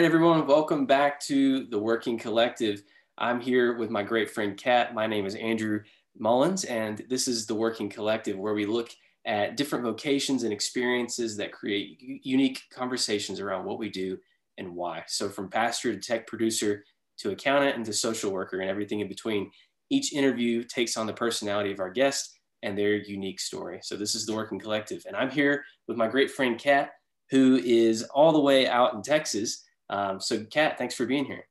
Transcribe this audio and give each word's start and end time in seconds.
right, 0.00 0.06
everyone, 0.06 0.46
welcome 0.46 0.86
back 0.86 1.20
to 1.20 1.66
the 1.66 1.78
Working 1.78 2.16
Collective. 2.16 2.82
I'm 3.18 3.38
here 3.38 3.76
with 3.76 3.90
my 3.90 4.02
great 4.02 4.30
friend 4.30 4.56
Kat. 4.56 4.94
My 4.94 5.06
name 5.06 5.26
is 5.26 5.34
Andrew 5.34 5.82
Mullins, 6.18 6.64
and 6.64 7.04
this 7.10 7.28
is 7.28 7.44
the 7.44 7.54
Working 7.54 7.90
Collective, 7.90 8.38
where 8.38 8.54
we 8.54 8.64
look 8.64 8.88
at 9.26 9.58
different 9.58 9.84
vocations 9.84 10.42
and 10.42 10.54
experiences 10.54 11.36
that 11.36 11.52
create 11.52 11.98
unique 12.00 12.62
conversations 12.72 13.40
around 13.40 13.66
what 13.66 13.78
we 13.78 13.90
do 13.90 14.16
and 14.56 14.74
why. 14.74 15.04
So, 15.06 15.28
from 15.28 15.50
pastor 15.50 15.92
to 15.92 16.00
tech 16.00 16.26
producer 16.26 16.82
to 17.18 17.32
accountant 17.32 17.76
and 17.76 17.84
to 17.84 17.92
social 17.92 18.32
worker 18.32 18.60
and 18.60 18.70
everything 18.70 19.00
in 19.00 19.08
between, 19.08 19.50
each 19.90 20.14
interview 20.14 20.64
takes 20.64 20.96
on 20.96 21.06
the 21.06 21.12
personality 21.12 21.72
of 21.72 21.78
our 21.78 21.90
guest 21.90 22.38
and 22.62 22.78
their 22.78 22.94
unique 22.94 23.38
story. 23.38 23.80
So, 23.82 23.96
this 23.96 24.14
is 24.14 24.24
the 24.24 24.34
Working 24.34 24.60
Collective, 24.60 25.04
and 25.06 25.14
I'm 25.14 25.30
here 25.30 25.62
with 25.88 25.98
my 25.98 26.08
great 26.08 26.30
friend 26.30 26.58
Kat, 26.58 26.92
who 27.28 27.56
is 27.62 28.04
all 28.04 28.32
the 28.32 28.40
way 28.40 28.66
out 28.66 28.94
in 28.94 29.02
Texas. 29.02 29.66
Um, 29.90 30.20
so, 30.20 30.44
Kat, 30.44 30.78
thanks 30.78 30.94
for 30.94 31.04
being 31.04 31.26
here. 31.26 31.46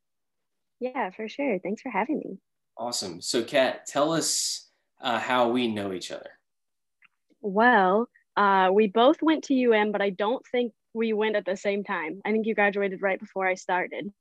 Yeah, 0.79 1.11
for 1.11 1.27
sure. 1.27 1.59
Thanks 1.59 1.81
for 1.81 1.89
having 1.89 2.20
me. 2.20 2.39
Awesome. 2.77 3.21
So, 3.21 3.43
Kat, 3.43 3.85
tell 3.85 4.13
us 4.13 4.70
uh, 5.02 5.20
how 5.20 5.49
we 5.49 5.67
know 5.67 5.91
each 5.93 6.12
other. 6.12 6.31
Well, 7.41 8.07
uh, 8.38 8.70
we 8.73 8.88
both 8.88 9.21
went 9.21 9.43
to 9.45 9.73
UM, 9.73 9.91
but 9.91 10.02
I 10.02 10.09
don't 10.09 10.43
think 10.52 10.73
we 10.93 11.12
went 11.13 11.35
at 11.35 11.45
the 11.45 11.57
same 11.57 11.84
time. 11.84 12.21
I 12.25 12.31
think 12.31 12.48
you 12.48 12.55
graduated 12.55 13.02
right 13.02 13.20
before 13.20 13.45
I 13.45 13.55
started. 13.55 14.12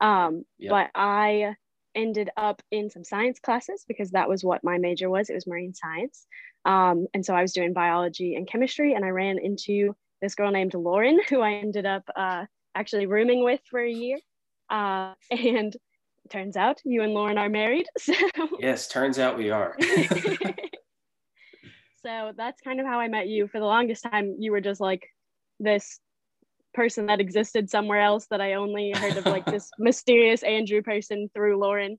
Um, 0.00 0.44
yep. 0.58 0.70
But 0.70 0.90
I 0.94 1.56
ended 1.94 2.30
up 2.36 2.62
in 2.70 2.90
some 2.90 3.04
science 3.04 3.38
classes 3.38 3.84
because 3.88 4.10
that 4.10 4.28
was 4.28 4.44
what 4.44 4.64
my 4.64 4.78
major 4.78 5.08
was. 5.08 5.30
It 5.30 5.34
was 5.34 5.46
marine 5.46 5.74
science. 5.74 6.26
Um, 6.64 7.06
and 7.14 7.24
so 7.24 7.34
I 7.34 7.42
was 7.42 7.52
doing 7.52 7.72
biology 7.72 8.34
and 8.34 8.46
chemistry, 8.46 8.94
and 8.94 9.04
I 9.04 9.08
ran 9.08 9.38
into 9.38 9.94
this 10.20 10.34
girl 10.34 10.50
named 10.50 10.74
Lauren, 10.74 11.20
who 11.28 11.40
I 11.40 11.54
ended 11.54 11.86
up 11.86 12.04
uh, 12.14 12.44
actually 12.74 13.06
rooming 13.06 13.44
with 13.44 13.60
for 13.70 13.80
a 13.80 13.90
year. 13.90 14.18
Uh, 14.70 15.14
and 15.30 15.76
turns 16.30 16.56
out 16.56 16.80
you 16.84 17.02
and 17.02 17.12
Lauren 17.12 17.38
are 17.38 17.48
married. 17.48 17.86
So 17.98 18.14
yes, 18.58 18.88
turns 18.88 19.18
out 19.18 19.36
we 19.36 19.50
are. 19.50 19.76
so 22.04 22.32
that's 22.36 22.60
kind 22.62 22.80
of 22.80 22.86
how 22.86 23.00
I 23.00 23.08
met 23.08 23.28
you. 23.28 23.48
For 23.48 23.58
the 23.58 23.66
longest 23.66 24.04
time, 24.04 24.36
you 24.38 24.52
were 24.52 24.60
just 24.60 24.80
like 24.80 25.06
this 25.60 26.00
person 26.74 27.06
that 27.06 27.20
existed 27.20 27.68
somewhere 27.70 28.00
else 28.00 28.26
that 28.30 28.40
I 28.40 28.54
only 28.54 28.92
heard 28.92 29.16
of 29.16 29.26
like 29.26 29.44
this 29.44 29.70
mysterious 29.78 30.42
Andrew 30.42 30.82
person 30.82 31.28
through 31.34 31.58
Lauren 31.58 31.98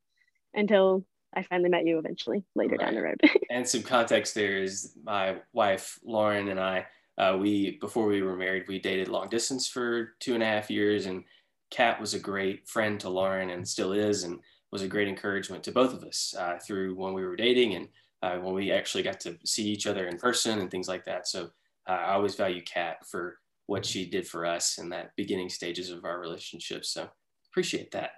until 0.53 1.05
I 1.35 1.43
finally 1.43 1.69
met 1.69 1.85
you 1.85 1.99
eventually 1.99 2.43
later 2.55 2.75
right. 2.75 2.85
down 2.85 2.95
the 2.95 3.01
road. 3.01 3.21
and 3.51 3.67
some 3.67 3.83
context 3.83 4.35
there 4.35 4.57
is 4.57 4.95
my 5.03 5.37
wife 5.51 5.99
Lauren 6.03 6.47
and 6.47 6.59
I 6.59 6.87
uh, 7.17 7.37
we 7.39 7.77
before 7.79 8.07
we 8.07 8.21
were 8.21 8.35
married 8.35 8.67
we 8.67 8.79
dated 8.79 9.07
long 9.07 9.29
distance 9.29 9.67
for 9.67 10.15
two 10.19 10.33
and 10.33 10.43
a 10.43 10.47
half 10.47 10.69
years 10.69 11.05
and 11.05 11.23
kat 11.71 11.99
was 11.99 12.13
a 12.13 12.19
great 12.19 12.67
friend 12.67 12.99
to 12.99 13.09
lauren 13.09 13.49
and 13.49 13.67
still 13.67 13.91
is 13.91 14.23
and 14.23 14.39
was 14.73 14.81
a 14.81 14.87
great 14.87 15.07
encouragement 15.07 15.63
to 15.63 15.71
both 15.71 15.93
of 15.93 16.03
us 16.03 16.33
uh, 16.39 16.57
through 16.65 16.95
when 16.95 17.13
we 17.13 17.23
were 17.23 17.35
dating 17.35 17.75
and 17.75 17.87
uh, 18.23 18.37
when 18.37 18.55
we 18.55 18.71
actually 18.71 19.03
got 19.03 19.19
to 19.19 19.37
see 19.45 19.67
each 19.67 19.85
other 19.85 20.07
in 20.07 20.17
person 20.17 20.59
and 20.59 20.71
things 20.71 20.87
like 20.87 21.05
that. 21.05 21.27
So 21.27 21.51
uh, 21.87 21.91
i 21.91 22.13
always 22.13 22.35
value 22.35 22.61
kat 22.63 23.05
for 23.05 23.37
what 23.67 23.85
she 23.85 24.09
did 24.09 24.27
for 24.27 24.47
us 24.47 24.79
in 24.79 24.89
that 24.89 25.11
beginning 25.15 25.49
stages 25.49 25.91
of 25.91 26.05
our 26.05 26.19
relationship. 26.19 26.85
So 26.85 27.07
appreciate 27.51 27.91
that. 27.91 28.11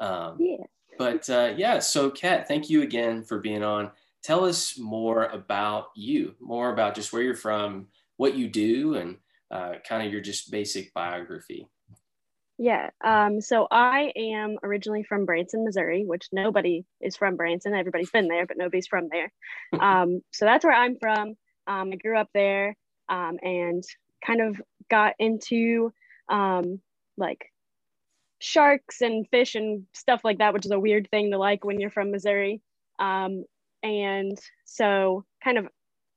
Um, 0.00 0.38
yeah. 0.40 0.56
but 0.98 1.30
uh, 1.30 1.54
yeah 1.56 1.78
so 1.78 2.10
kat 2.10 2.48
thank 2.48 2.68
you 2.68 2.82
again 2.82 3.22
for 3.22 3.38
being 3.38 3.62
on. 3.62 3.92
Tell 4.24 4.44
us 4.44 4.76
more 4.78 5.26
about 5.26 5.86
you 5.94 6.34
more 6.40 6.72
about 6.72 6.96
just 6.96 7.12
where 7.12 7.22
you're 7.22 7.36
from 7.36 7.86
what 8.16 8.34
you 8.34 8.48
do 8.48 8.94
and 8.94 9.16
uh, 9.50 9.74
kind 9.88 10.06
of 10.06 10.12
your 10.12 10.22
just 10.22 10.50
basic 10.50 10.92
biography. 10.94 11.68
Yeah. 12.58 12.90
Um, 13.02 13.40
so 13.40 13.66
I 13.70 14.12
am 14.14 14.58
originally 14.62 15.02
from 15.02 15.24
Branson, 15.24 15.64
Missouri, 15.64 16.04
which 16.04 16.28
nobody 16.32 16.84
is 17.00 17.16
from 17.16 17.36
Branson. 17.36 17.74
Everybody's 17.74 18.10
been 18.10 18.28
there, 18.28 18.46
but 18.46 18.56
nobody's 18.56 18.86
from 18.86 19.08
there. 19.10 19.32
Um, 19.80 20.20
so 20.32 20.44
that's 20.44 20.64
where 20.64 20.74
I'm 20.74 20.96
from. 20.96 21.34
Um, 21.66 21.90
I 21.92 21.96
grew 21.96 22.16
up 22.18 22.28
there 22.34 22.76
um, 23.08 23.38
and 23.42 23.82
kind 24.24 24.40
of 24.42 24.60
got 24.90 25.14
into 25.18 25.92
um, 26.28 26.80
like 27.16 27.50
sharks 28.38 29.00
and 29.00 29.26
fish 29.28 29.54
and 29.54 29.86
stuff 29.92 30.20
like 30.24 30.38
that, 30.38 30.52
which 30.52 30.66
is 30.66 30.72
a 30.72 30.78
weird 30.78 31.08
thing 31.10 31.30
to 31.30 31.38
like 31.38 31.64
when 31.64 31.80
you're 31.80 31.90
from 31.90 32.10
Missouri. 32.10 32.60
Um, 32.98 33.44
and 33.82 34.38
so 34.64 35.24
kind 35.42 35.58
of 35.58 35.68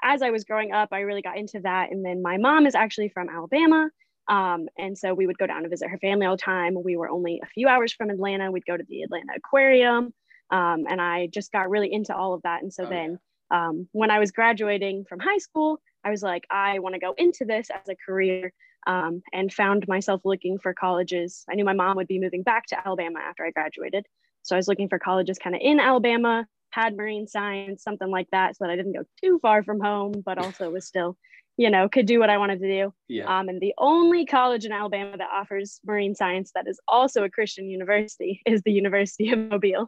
as 0.05 0.21
I 0.21 0.29
was 0.29 0.43
growing 0.43 0.71
up, 0.71 0.89
I 0.91 0.99
really 0.99 1.23
got 1.23 1.37
into 1.37 1.59
that. 1.61 1.91
And 1.91 2.05
then 2.05 2.21
my 2.21 2.37
mom 2.37 2.67
is 2.67 2.75
actually 2.75 3.09
from 3.09 3.27
Alabama. 3.27 3.89
Um, 4.27 4.67
and 4.77 4.97
so 4.97 5.13
we 5.13 5.25
would 5.25 5.37
go 5.37 5.47
down 5.47 5.63
to 5.63 5.69
visit 5.69 5.89
her 5.89 5.97
family 5.97 6.27
all 6.27 6.37
the 6.37 6.41
time. 6.41 6.77
We 6.81 6.95
were 6.95 7.09
only 7.09 7.41
a 7.43 7.47
few 7.47 7.67
hours 7.67 7.91
from 7.91 8.11
Atlanta. 8.11 8.51
We'd 8.51 8.65
go 8.65 8.77
to 8.77 8.83
the 8.87 9.01
Atlanta 9.01 9.33
Aquarium. 9.35 10.13
Um, 10.51 10.85
and 10.87 11.01
I 11.01 11.27
just 11.27 11.51
got 11.51 11.69
really 11.69 11.91
into 11.91 12.15
all 12.15 12.33
of 12.33 12.43
that. 12.43 12.61
And 12.61 12.71
so 12.71 12.85
oh, 12.85 12.89
then 12.89 13.17
yeah. 13.51 13.67
um, 13.67 13.87
when 13.93 14.11
I 14.11 14.19
was 14.19 14.31
graduating 14.31 15.05
from 15.09 15.19
high 15.19 15.39
school, 15.39 15.79
I 16.03 16.11
was 16.11 16.21
like, 16.21 16.45
I 16.51 16.79
want 16.79 16.93
to 16.93 16.99
go 16.99 17.15
into 17.17 17.45
this 17.45 17.69
as 17.71 17.89
a 17.89 17.95
career 17.95 18.53
um, 18.85 19.23
and 19.33 19.51
found 19.51 19.87
myself 19.87 20.21
looking 20.23 20.59
for 20.59 20.73
colleges. 20.73 21.43
I 21.49 21.55
knew 21.55 21.65
my 21.65 21.73
mom 21.73 21.97
would 21.97 22.07
be 22.07 22.19
moving 22.19 22.43
back 22.43 22.67
to 22.67 22.87
Alabama 22.87 23.19
after 23.19 23.43
I 23.43 23.49
graduated. 23.49 24.05
So 24.43 24.55
I 24.55 24.59
was 24.59 24.67
looking 24.67 24.87
for 24.87 24.99
colleges 24.99 25.39
kind 25.39 25.55
of 25.55 25.61
in 25.63 25.79
Alabama 25.79 26.45
had 26.75 26.97
marine 26.97 27.25
science, 27.25 27.83
something 27.83 28.09
like 28.09 28.27
that, 28.31 28.55
so 28.55 28.65
that 28.65 28.71
I 28.71 28.75
didn't 28.75 28.93
go 28.93 29.05
too 29.23 29.39
far 29.41 29.63
from 29.63 29.79
home, 29.79 30.21
but 30.25 30.37
also 30.37 30.69
was 30.69 30.85
still, 30.85 31.17
you 31.55 31.69
know, 31.69 31.87
could 31.87 32.05
do 32.05 32.19
what 32.19 32.29
I 32.29 32.37
wanted 32.37 32.59
to 32.59 32.67
do. 32.67 32.93
Yeah. 33.07 33.39
Um, 33.39 33.47
and 33.47 33.61
the 33.61 33.73
only 33.77 34.25
college 34.25 34.65
in 34.65 34.73
Alabama 34.73 35.15
that 35.17 35.29
offers 35.33 35.79
marine 35.85 36.15
science 36.15 36.51
that 36.53 36.67
is 36.67 36.77
also 36.87 37.23
a 37.23 37.29
Christian 37.29 37.69
university 37.69 38.41
is 38.45 38.61
the 38.63 38.73
University 38.73 39.31
of 39.31 39.39
Mobile. 39.39 39.87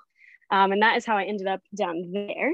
Um, 0.49 0.71
and 0.71 0.81
that 0.81 0.95
is 0.95 1.05
how 1.05 1.17
I 1.17 1.25
ended 1.25 1.47
up 1.47 1.59
down 1.75 2.09
there. 2.13 2.53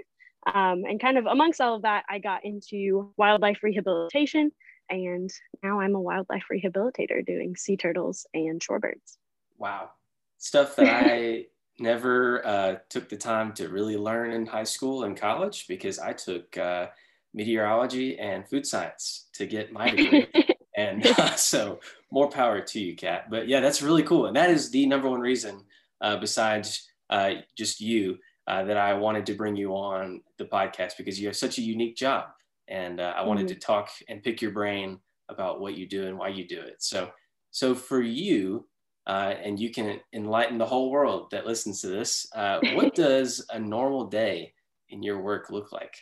Um, 0.51 0.83
and 0.83 0.99
kind 0.99 1.19
of 1.19 1.27
amongst 1.27 1.61
all 1.61 1.75
of 1.75 1.83
that, 1.83 2.03
I 2.09 2.17
got 2.17 2.43
into 2.43 3.13
wildlife 3.17 3.59
rehabilitation. 3.61 4.51
And 4.89 5.29
now 5.61 5.79
I'm 5.79 5.93
a 5.93 6.01
wildlife 6.01 6.45
rehabilitator 6.51 7.23
doing 7.23 7.55
sea 7.55 7.77
turtles 7.77 8.25
and 8.33 8.59
shorebirds. 8.59 9.17
Wow. 9.59 9.91
Stuff 10.39 10.75
that 10.77 11.05
I 11.05 11.45
never 11.83 12.45
uh, 12.47 12.75
took 12.89 13.09
the 13.09 13.17
time 13.17 13.53
to 13.53 13.67
really 13.67 13.97
learn 13.97 14.31
in 14.31 14.47
high 14.47 14.63
school 14.63 15.03
and 15.03 15.15
college 15.15 15.67
because 15.67 15.99
I 15.99 16.13
took 16.13 16.57
uh, 16.57 16.87
meteorology 17.33 18.17
and 18.17 18.47
food 18.47 18.65
science 18.65 19.27
to 19.33 19.45
get 19.45 19.71
my 19.71 19.89
degree. 19.89 20.27
and 20.77 21.05
uh, 21.19 21.35
so 21.35 21.79
more 22.09 22.29
power 22.29 22.61
to 22.61 22.79
you, 22.79 22.95
Kat. 22.95 23.29
But 23.29 23.47
yeah, 23.47 23.59
that's 23.59 23.83
really 23.83 24.03
cool. 24.03 24.25
And 24.25 24.35
that 24.35 24.49
is 24.49 24.71
the 24.71 24.85
number 24.87 25.09
one 25.09 25.19
reason, 25.19 25.61
uh, 26.01 26.17
besides 26.17 26.87
uh, 27.09 27.33
just 27.57 27.81
you, 27.81 28.17
uh, 28.47 28.63
that 28.63 28.77
I 28.77 28.93
wanted 28.93 29.25
to 29.27 29.33
bring 29.35 29.55
you 29.55 29.75
on 29.75 30.21
the 30.37 30.45
podcast 30.45 30.93
because 30.97 31.19
you 31.19 31.27
have 31.27 31.35
such 31.35 31.57
a 31.57 31.61
unique 31.61 31.95
job. 31.95 32.25
And 32.69 33.01
I 33.01 33.21
wanted 33.23 33.47
mm-hmm. 33.47 33.55
to 33.55 33.59
talk 33.59 33.89
and 34.07 34.23
pick 34.23 34.41
your 34.41 34.51
brain 34.51 34.99
about 35.29 35.59
what 35.59 35.75
you 35.75 35.85
do 35.85 36.07
and 36.07 36.17
why 36.17 36.29
you 36.29 36.47
do 36.47 36.59
it. 36.59 36.81
So, 36.81 37.11
so 37.51 37.75
for 37.75 38.01
you, 38.01 38.65
uh, 39.07 39.33
and 39.43 39.59
you 39.59 39.71
can 39.71 39.99
enlighten 40.13 40.57
the 40.57 40.65
whole 40.65 40.91
world 40.91 41.31
that 41.31 41.45
listens 41.45 41.81
to 41.81 41.87
this. 41.87 42.27
Uh, 42.33 42.59
what 42.73 42.95
does 42.95 43.45
a 43.51 43.59
normal 43.59 44.05
day 44.05 44.53
in 44.89 45.03
your 45.03 45.21
work 45.21 45.49
look 45.49 45.71
like? 45.71 45.95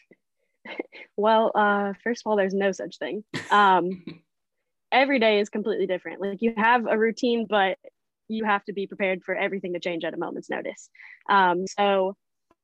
Well, 1.17 1.51
uh, 1.56 1.94
first 2.03 2.22
of 2.25 2.29
all, 2.29 2.38
there's 2.38 2.53
no 2.53 2.72
such 2.72 2.97
thing. 2.97 3.23
Um, 3.50 4.03
every 4.91 5.19
day 5.19 5.40
is 5.40 5.50
completely 5.50 5.88
different. 5.88 6.22
Like 6.22 6.41
you 6.41 6.53
have 6.57 6.85
a 6.88 6.97
routine, 6.97 7.47
but 7.50 7.78
you 8.28 8.45
have 8.45 8.63
to 8.66 8.73
be 8.73 8.88
prepared 8.88 9.23
for 9.23 9.35
everything 9.35 9.73
to 9.73 9.79
change 9.79 10.03
at 10.03 10.13
a 10.13 10.17
moment's 10.17 10.50
notice. 10.50 10.90
Um, 11.29 11.66
so 11.67 12.16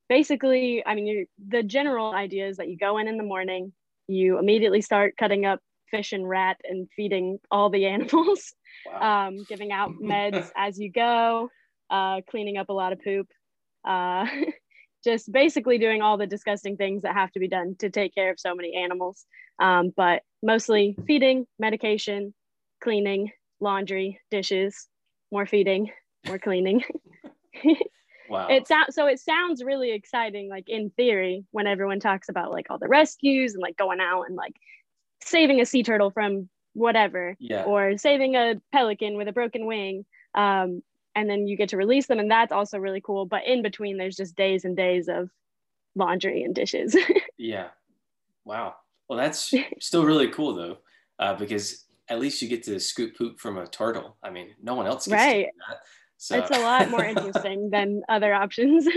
basically, 0.08 0.82
I 0.86 0.94
mean, 0.94 1.26
the 1.46 1.62
general 1.62 2.12
idea 2.12 2.48
is 2.48 2.56
that 2.56 2.68
you 2.68 2.76
go 2.76 2.98
in 2.98 3.08
in 3.08 3.16
the 3.16 3.22
morning, 3.22 3.72
you 4.06 4.38
immediately 4.38 4.80
start 4.80 5.16
cutting 5.18 5.44
up 5.44 5.60
fish 5.90 6.12
and 6.12 6.28
rat 6.28 6.58
and 6.64 6.88
feeding 6.96 7.38
all 7.50 7.70
the 7.70 7.86
animals, 7.94 8.54
wow. 8.86 9.28
um, 9.28 9.44
giving 9.48 9.72
out 9.72 9.90
meds 10.02 10.50
as 10.56 10.78
you 10.78 10.90
go, 10.90 11.50
uh, 11.90 12.20
cleaning 12.28 12.56
up 12.56 12.68
a 12.68 12.72
lot 12.72 12.92
of 12.92 13.00
poop, 13.02 13.28
uh, 13.86 14.26
just 15.04 15.30
basically 15.32 15.78
doing 15.78 16.02
all 16.02 16.16
the 16.16 16.26
disgusting 16.26 16.76
things 16.76 17.02
that 17.02 17.14
have 17.14 17.30
to 17.32 17.40
be 17.40 17.48
done 17.48 17.76
to 17.78 17.90
take 17.90 18.14
care 18.14 18.30
of 18.30 18.40
so 18.40 18.54
many 18.54 18.74
animals. 18.74 19.26
Um, 19.60 19.92
but 19.96 20.22
mostly 20.42 20.96
feeding, 21.06 21.46
medication, 21.58 22.34
cleaning, 22.82 23.30
laundry, 23.60 24.20
dishes, 24.30 24.88
more 25.32 25.46
feeding, 25.46 25.90
more 26.26 26.38
cleaning. 26.38 26.82
Wow. 28.28 28.48
It 28.48 28.68
sounds 28.68 28.94
so 28.94 29.06
it 29.06 29.18
sounds 29.20 29.64
really 29.64 29.92
exciting, 29.92 30.50
like 30.50 30.64
in 30.68 30.90
theory, 30.90 31.44
when 31.50 31.66
everyone 31.66 31.98
talks 31.98 32.28
about 32.28 32.50
like 32.50 32.66
all 32.68 32.78
the 32.78 32.88
rescues 32.88 33.54
and 33.54 33.62
like 33.62 33.76
going 33.76 34.00
out 34.00 34.24
and 34.28 34.36
like 34.36 34.54
saving 35.22 35.60
a 35.60 35.66
sea 35.66 35.82
turtle 35.82 36.10
from 36.10 36.48
whatever 36.78 37.36
yeah. 37.38 37.64
or 37.64 37.96
saving 37.98 38.36
a 38.36 38.60
pelican 38.72 39.16
with 39.16 39.28
a 39.28 39.32
broken 39.32 39.66
wing 39.66 40.04
um, 40.34 40.82
and 41.14 41.28
then 41.28 41.46
you 41.46 41.56
get 41.56 41.70
to 41.70 41.76
release 41.76 42.06
them 42.06 42.18
and 42.18 42.30
that's 42.30 42.52
also 42.52 42.78
really 42.78 43.00
cool 43.00 43.26
but 43.26 43.46
in 43.46 43.62
between 43.62 43.96
there's 43.96 44.16
just 44.16 44.36
days 44.36 44.64
and 44.64 44.76
days 44.76 45.08
of 45.08 45.30
laundry 45.94 46.42
and 46.44 46.54
dishes 46.54 46.96
yeah 47.38 47.68
wow 48.44 48.74
well 49.08 49.18
that's 49.18 49.52
still 49.80 50.04
really 50.04 50.28
cool 50.28 50.54
though 50.54 50.78
uh, 51.18 51.34
because 51.34 51.84
at 52.08 52.20
least 52.20 52.40
you 52.40 52.48
get 52.48 52.62
to 52.64 52.80
scoop 52.80 53.16
poop 53.16 53.38
from 53.38 53.58
a 53.58 53.66
turtle. 53.66 54.16
I 54.22 54.30
mean, 54.30 54.54
no 54.62 54.74
one 54.74 54.86
else 54.86 55.06
gets 55.06 55.20
right. 55.20 55.46
that. 55.68 55.78
So. 56.16 56.38
It's 56.38 56.50
a 56.50 56.60
lot 56.60 56.90
more 56.90 57.04
interesting 57.04 57.70
than 57.72 58.02
other 58.08 58.34
options. 58.34 58.88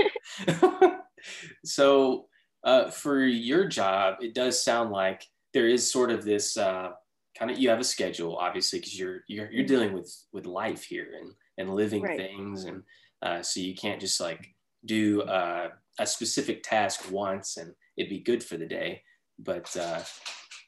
so, 1.66 2.26
uh, 2.64 2.90
for 2.90 3.24
your 3.24 3.68
job, 3.68 4.16
it 4.22 4.34
does 4.34 4.64
sound 4.64 4.92
like 4.92 5.26
there 5.54 5.68
is 5.68 5.92
sort 5.92 6.12
of 6.12 6.24
this 6.24 6.58
uh, 6.58 6.92
kind 7.42 7.52
of 7.52 7.60
you 7.60 7.70
have 7.70 7.80
a 7.80 7.84
schedule, 7.84 8.38
obviously, 8.38 8.80
because 8.80 8.98
you're, 8.98 9.24
you're 9.28 9.52
you're 9.52 9.64
mm-hmm. 9.64 9.74
dealing 9.74 9.94
with 9.94 10.16
with 10.32 10.46
life 10.46 10.84
here 10.84 11.08
and 11.20 11.32
and 11.58 11.76
living 11.76 12.04
right. 12.04 12.18
things, 12.18 12.66
and 12.66 12.84
uh, 13.24 13.42
so 13.42 13.60
you 13.60 13.74
can't 13.74 14.00
just 14.00 14.22
like 14.22 14.48
do 14.86 15.24
uh, 15.24 15.70
a 16.00 16.06
specific 16.06 16.64
task 16.64 17.12
once 17.12 17.58
and 17.58 17.74
it'd 17.98 18.10
be 18.10 18.20
good 18.20 18.44
for 18.44 18.58
the 18.58 18.66
day, 18.66 19.02
but 19.40 19.76
uh, 19.76 20.02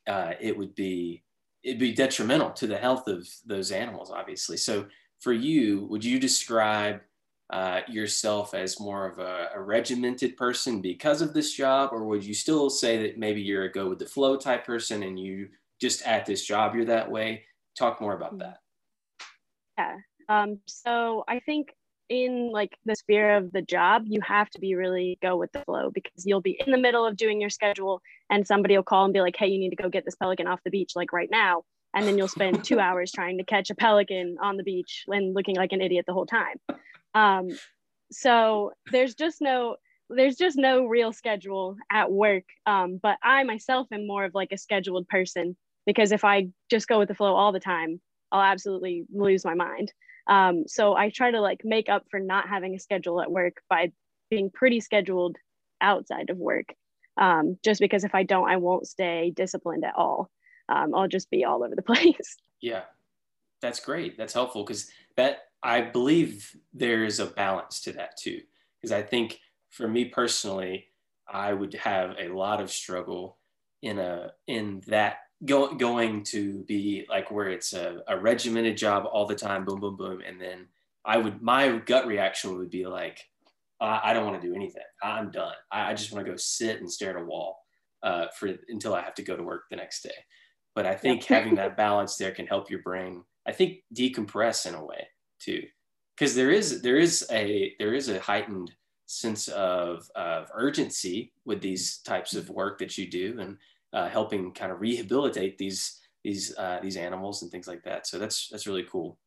uh, 0.07 0.33
it 0.41 0.57
would 0.57 0.73
be 0.73 1.23
it'd 1.63 1.79
be 1.79 1.93
detrimental 1.93 2.49
to 2.51 2.67
the 2.67 2.77
health 2.77 3.07
of 3.07 3.27
those 3.45 3.71
animals, 3.71 4.11
obviously. 4.11 4.57
So 4.57 4.87
for 5.19 5.31
you, 5.31 5.85
would 5.89 6.03
you 6.03 6.19
describe 6.19 7.01
uh, 7.51 7.81
yourself 7.87 8.55
as 8.55 8.79
more 8.79 9.07
of 9.07 9.19
a, 9.19 9.49
a, 9.53 9.61
regimented 9.61 10.35
person 10.37 10.81
because 10.81 11.21
of 11.21 11.33
this 11.33 11.53
job, 11.53 11.91
or 11.93 12.03
would 12.05 12.23
you 12.23 12.33
still 12.33 12.69
say 12.69 12.97
that 13.03 13.19
maybe 13.19 13.41
you're 13.41 13.65
a 13.65 13.71
go 13.71 13.87
with 13.87 13.99
the 13.99 14.05
flow 14.05 14.35
type 14.35 14.65
person 14.65 15.03
and 15.03 15.19
you 15.19 15.49
just 15.83 16.07
at 16.07 16.25
this 16.25 16.45
job 16.45 16.75
you're 16.75 16.85
that 16.85 17.11
way? 17.11 17.43
Talk 17.77 17.99
more 17.99 18.15
about 18.15 18.37
that. 18.39 18.59
Yeah. 19.77 19.97
Um, 20.29 20.59
so 20.65 21.25
I 21.27 21.39
think 21.39 21.73
in 22.07 22.51
like 22.53 22.77
the 22.85 22.95
sphere 22.95 23.35
of 23.35 23.51
the 23.51 23.61
job, 23.61 24.03
you 24.05 24.21
have 24.21 24.49
to 24.51 24.59
be 24.59 24.75
really 24.75 25.19
go 25.21 25.35
with 25.35 25.51
the 25.51 25.59
flow 25.65 25.91
because 25.93 26.25
you'll 26.25 26.39
be 26.39 26.57
in 26.65 26.71
the 26.71 26.77
middle 26.77 27.05
of 27.05 27.17
doing 27.17 27.41
your 27.41 27.49
schedule 27.49 28.01
and 28.29 28.47
somebody 28.47 28.77
will 28.77 28.83
call 28.83 29.03
and 29.03 29.13
be 29.13 29.19
like, 29.19 29.35
hey, 29.35 29.47
you 29.47 29.59
need 29.59 29.71
to 29.71 29.75
go 29.75 29.89
get 29.89 30.05
this 30.05 30.15
pelican 30.15 30.47
off 30.47 30.63
the 30.63 30.71
beach 30.71 30.93
like 30.95 31.11
right 31.11 31.29
now. 31.29 31.63
And 31.93 32.07
then 32.07 32.17
you'll 32.17 32.29
spend 32.29 32.63
two 32.63 32.79
hours 32.87 33.11
trying 33.11 33.37
to 33.39 33.43
catch 33.43 33.69
a 33.69 33.75
pelican 33.75 34.37
on 34.41 34.55
the 34.55 34.63
beach 34.63 35.03
and 35.07 35.35
looking 35.35 35.57
like 35.57 35.73
an 35.73 35.81
idiot 35.81 36.05
the 36.07 36.13
whole 36.13 36.25
time. 36.25 36.61
Um, 37.13 37.49
so 38.09 38.71
there's 38.89 39.15
just 39.15 39.41
no 39.41 39.75
there's 40.09 40.35
just 40.35 40.57
no 40.57 40.85
real 40.85 41.11
schedule 41.11 41.75
at 41.91 42.11
work. 42.11 42.43
Um, 42.65 42.99
but 43.01 43.17
I 43.23 43.43
myself 43.43 43.87
am 43.91 44.07
more 44.07 44.25
of 44.25 44.33
like 44.33 44.51
a 44.51 44.57
scheduled 44.57 45.07
person 45.07 45.55
because 45.85 46.11
if 46.11 46.23
I 46.23 46.47
just 46.69 46.87
go 46.87 46.99
with 46.99 47.07
the 47.07 47.15
flow 47.15 47.35
all 47.35 47.51
the 47.51 47.59
time, 47.59 47.99
I'll 48.31 48.41
absolutely 48.41 49.05
lose 49.13 49.45
my 49.45 49.53
mind. 49.53 49.91
Um, 50.27 50.63
so 50.67 50.95
I 50.95 51.09
try 51.09 51.31
to 51.31 51.41
like 51.41 51.61
make 51.63 51.89
up 51.89 52.05
for 52.09 52.19
not 52.19 52.47
having 52.47 52.75
a 52.75 52.79
schedule 52.79 53.21
at 53.21 53.31
work 53.31 53.57
by 53.69 53.91
being 54.29 54.49
pretty 54.49 54.79
scheduled 54.79 55.37
outside 55.81 56.29
of 56.29 56.37
work. 56.37 56.73
Um, 57.17 57.57
just 57.63 57.79
because 57.79 58.03
if 58.03 58.15
I 58.15 58.23
don't, 58.23 58.49
I 58.49 58.57
won't 58.57 58.87
stay 58.87 59.31
disciplined 59.35 59.85
at 59.85 59.95
all. 59.95 60.31
Um, 60.69 60.95
I'll 60.95 61.07
just 61.07 61.29
be 61.29 61.45
all 61.45 61.63
over 61.63 61.75
the 61.75 61.81
place. 61.83 62.37
Yeah, 62.61 62.83
that's 63.61 63.79
great. 63.79 64.17
That's 64.17 64.33
helpful 64.33 64.63
because 64.63 64.89
that 65.17 65.39
I 65.61 65.81
believe 65.81 66.55
there 66.73 67.03
is 67.03 67.19
a 67.19 67.25
balance 67.25 67.81
to 67.81 67.91
that 67.93 68.17
too. 68.17 68.41
Because 68.81 68.91
I 68.91 69.01
think 69.01 69.39
for 69.69 69.87
me 69.87 70.05
personally, 70.05 70.87
I 71.27 71.53
would 71.53 71.73
have 71.75 72.15
a 72.19 72.29
lot 72.29 72.61
of 72.61 72.71
struggle 72.71 73.37
in 73.81 73.99
a 73.99 74.31
in 74.47 74.81
that 74.87 75.17
go, 75.45 75.73
going 75.73 76.23
to 76.25 76.63
be 76.63 77.05
like 77.09 77.31
where 77.31 77.49
it's 77.49 77.73
a, 77.73 78.01
a 78.07 78.19
regimented 78.19 78.77
job 78.77 79.05
all 79.11 79.25
the 79.25 79.35
time, 79.35 79.65
boom, 79.65 79.79
boom, 79.79 79.95
boom. 79.95 80.21
And 80.25 80.39
then 80.39 80.67
I 81.05 81.17
would, 81.17 81.41
my 81.41 81.77
gut 81.77 82.07
reaction 82.07 82.57
would 82.57 82.69
be 82.69 82.85
like, 82.85 83.19
I 83.81 84.13
don't 84.13 84.25
want 84.25 84.41
to 84.41 84.47
do 84.47 84.55
anything. 84.55 84.83
I'm 85.01 85.29
done. 85.29 85.53
I, 85.71 85.91
I 85.91 85.93
just 85.93 86.11
want 86.11 86.25
to 86.25 86.31
go 86.31 86.37
sit 86.37 86.79
and 86.79 86.89
stare 86.89 87.17
at 87.17 87.21
a 87.21 87.25
wall 87.25 87.59
uh, 88.01 88.27
for 88.37 88.49
until 88.69 88.95
I 88.95 89.01
have 89.01 89.15
to 89.15 89.23
go 89.23 89.35
to 89.35 89.43
work 89.43 89.63
the 89.69 89.75
next 89.75 90.03
day. 90.03 90.15
But 90.75 90.85
I 90.85 90.95
think 90.95 91.23
having 91.25 91.55
that 91.55 91.77
balance 91.77 92.15
there 92.15 92.31
can 92.31 92.47
help 92.47 92.69
your 92.69 92.81
brain, 92.81 93.23
I 93.47 93.51
think, 93.51 93.79
decompress 93.93 94.65
in 94.65 94.75
a 94.75 94.83
way 94.83 95.07
too, 95.39 95.63
because 96.15 96.35
there 96.35 96.51
is 96.51 96.81
there 96.81 96.97
is 96.97 97.25
a 97.31 97.73
there 97.79 97.93
is 97.93 98.09
a 98.09 98.19
heightened 98.19 98.71
sense 99.05 99.49
of 99.49 100.09
of 100.15 100.47
urgency 100.53 101.33
with 101.45 101.61
these 101.61 101.97
types 101.99 102.35
of 102.35 102.49
work 102.49 102.79
that 102.79 102.97
you 102.97 103.09
do, 103.09 103.37
and 103.39 103.57
uh, 103.93 104.09
helping 104.09 104.51
kind 104.51 104.71
of 104.71 104.81
rehabilitate 104.81 105.57
these 105.57 105.99
these 106.23 106.55
uh, 106.57 106.79
these 106.81 106.97
animals 106.97 107.41
and 107.41 107.51
things 107.51 107.67
like 107.67 107.83
that. 107.83 108.07
So 108.07 108.17
that's 108.17 108.49
that's 108.49 108.67
really 108.67 108.85
cool. 108.89 109.17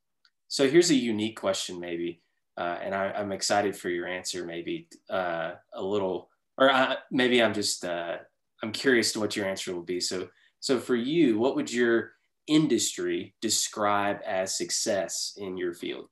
So 0.48 0.68
here's 0.68 0.90
a 0.90 0.94
unique 0.94 1.38
question, 1.38 1.80
maybe, 1.80 2.22
uh, 2.56 2.78
and 2.80 2.94
I, 2.94 3.20
am 3.20 3.32
excited 3.32 3.76
for 3.76 3.88
your 3.88 4.06
answer. 4.06 4.44
Maybe 4.44 4.88
uh, 5.10 5.52
a 5.74 5.82
little, 5.82 6.30
or 6.56 6.70
uh, 6.70 6.96
maybe 7.10 7.42
I'm 7.42 7.54
just 7.54 7.84
uh, 7.84 8.16
I'm 8.62 8.72
curious 8.72 9.12
to 9.12 9.20
what 9.20 9.36
your 9.36 9.46
answer 9.46 9.74
will 9.74 9.82
be. 9.82 10.00
So 10.00 10.28
so 10.60 10.78
for 10.78 10.96
you, 10.96 11.38
what 11.38 11.56
would 11.56 11.72
your 11.72 12.12
industry 12.46 13.34
describe 13.40 14.18
as 14.24 14.56
success 14.56 15.36
in 15.36 15.56
your 15.56 15.74
field? 15.74 16.08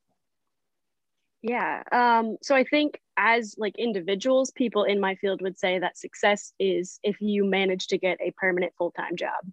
Yeah. 1.43 1.83
Um, 1.93 2.39
so 2.43 2.55
I 2.55 2.65
think 2.65 3.01
as 3.16 3.55
like 3.58 3.76
individuals, 3.78 4.50
people 4.50 4.84
in 4.84 5.00
my 5.00 5.14
field 5.16 5.43
would 5.43 5.58
say 5.58 5.78
that 5.78 5.99
success 5.99 6.52
is 6.58 6.99
if 7.02 7.20
you 7.20 7.44
manage 7.44 7.87
to 7.88 7.99
get 7.99 8.19
a 8.20 8.32
permanent 8.32 8.72
full 8.76 8.90
time 8.90 9.16
job. 9.16 9.44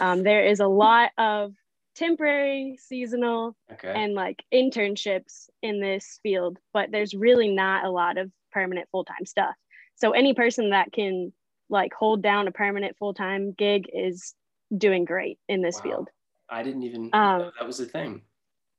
Um, 0.00 0.22
there 0.22 0.44
is 0.44 0.60
a 0.60 0.66
lot 0.66 1.10
of 1.16 1.52
temporary, 1.94 2.76
seasonal, 2.80 3.56
okay. 3.72 3.92
and 3.94 4.14
like 4.14 4.42
internships 4.52 5.48
in 5.62 5.80
this 5.80 6.18
field, 6.22 6.58
but 6.72 6.90
there's 6.90 7.14
really 7.14 7.48
not 7.48 7.84
a 7.84 7.90
lot 7.90 8.18
of 8.18 8.30
permanent 8.52 8.88
full 8.90 9.04
time 9.04 9.24
stuff. 9.24 9.54
So 9.96 10.12
any 10.12 10.34
person 10.34 10.70
that 10.70 10.92
can 10.92 11.32
like 11.68 11.92
hold 11.94 12.22
down 12.22 12.48
a 12.48 12.52
permanent 12.52 12.96
full 12.96 13.14
time 13.14 13.52
gig 13.52 13.88
is 13.92 14.34
doing 14.76 15.04
great 15.04 15.38
in 15.48 15.62
this 15.62 15.76
wow. 15.76 15.82
field. 15.82 16.08
I 16.48 16.62
didn't 16.62 16.82
even 16.82 17.10
um, 17.12 17.38
know 17.38 17.50
that 17.58 17.66
was 17.66 17.80
a 17.80 17.86
thing 17.86 18.22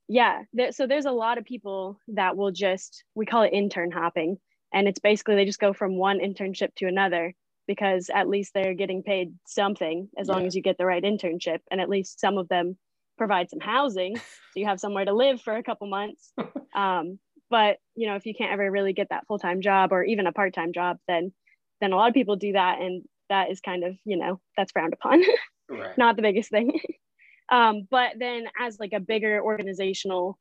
yeah 0.08 0.44
there, 0.54 0.72
so 0.72 0.88
there's 0.88 1.06
a 1.06 1.12
lot 1.12 1.38
of 1.38 1.46
people 1.46 2.00
that 2.10 2.38
will 2.38 2.52
just 2.52 3.04
we 3.16 3.26
call 3.26 3.44
it 3.44 3.54
intern 3.54 3.92
hopping. 3.92 4.38
And 4.74 4.88
it's 4.88 5.00
basically 5.00 5.36
they 5.36 5.46
just 5.46 5.60
go 5.60 5.74
from 5.74 5.98
one 5.98 6.20
internship 6.20 6.76
to 6.76 6.88
another 6.88 7.34
because 7.68 8.10
at 8.14 8.28
least 8.28 8.54
they're 8.54 8.74
getting 8.74 9.02
paid 9.04 9.34
something 9.46 10.10
as 10.18 10.28
yeah. 10.28 10.34
long 10.34 10.46
as 10.46 10.56
you 10.56 10.62
get 10.62 10.78
the 10.78 10.86
right 10.86 11.04
internship. 11.04 11.60
And 11.72 11.80
at 11.80 11.90
least 11.90 12.20
some 12.20 12.38
of 12.38 12.50
them 12.50 12.78
provide 13.18 13.50
some 13.50 13.60
housing 13.60 14.16
so 14.18 14.24
you 14.56 14.66
have 14.66 14.80
somewhere 14.80 15.06
to 15.06 15.14
live 15.14 15.42
for 15.42 15.56
a 15.56 15.64
couple 15.64 15.88
months. 15.88 16.32
Um, 16.76 17.18
but 17.50 17.78
you 17.96 18.08
know 18.08 18.18
if 18.18 18.28
you 18.28 18.36
can't 18.36 18.52
ever 18.52 18.70
really 18.70 18.94
get 18.94 19.10
that 19.10 19.26
full-time 19.26 19.62
job 19.62 19.92
or 19.92 20.04
even 20.04 20.28
a 20.28 20.32
part-time 20.32 20.74
job 20.74 20.98
then 21.08 21.32
then 21.82 21.92
a 21.92 21.96
lot 21.96 22.10
of 22.10 22.14
people 22.14 22.36
do 22.36 22.52
that. 22.52 22.80
And 22.82 23.04
that 23.30 23.50
is 23.50 23.62
kind 23.62 23.84
of 23.84 23.96
you 24.06 24.18
know 24.18 24.40
that's 24.56 24.72
frowned 24.72 24.94
upon. 24.94 25.24
Right. 25.70 25.98
not 25.98 26.16
the 26.16 26.22
biggest 26.22 26.50
thing 26.50 26.80
um, 27.50 27.88
but 27.90 28.14
then 28.18 28.46
as 28.60 28.80
like 28.80 28.94
a 28.94 29.00
bigger 29.00 29.42
organizational 29.42 30.38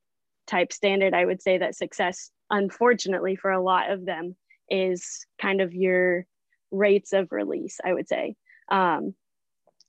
type 0.47 0.73
standard, 0.73 1.15
I 1.15 1.25
would 1.25 1.43
say 1.43 1.59
that 1.59 1.77
success, 1.77 2.31
unfortunately, 2.51 3.37
for 3.37 3.51
a 3.51 3.63
lot 3.63 3.91
of 3.91 4.05
them, 4.05 4.37
is 4.69 5.27
kind 5.41 5.61
of 5.61 5.75
your 5.75 6.27
rates 6.71 7.13
of 7.13 7.31
release, 7.31 7.79
I 7.85 7.93
would 7.93 8.09
say. 8.09 8.35
Um, 8.71 9.15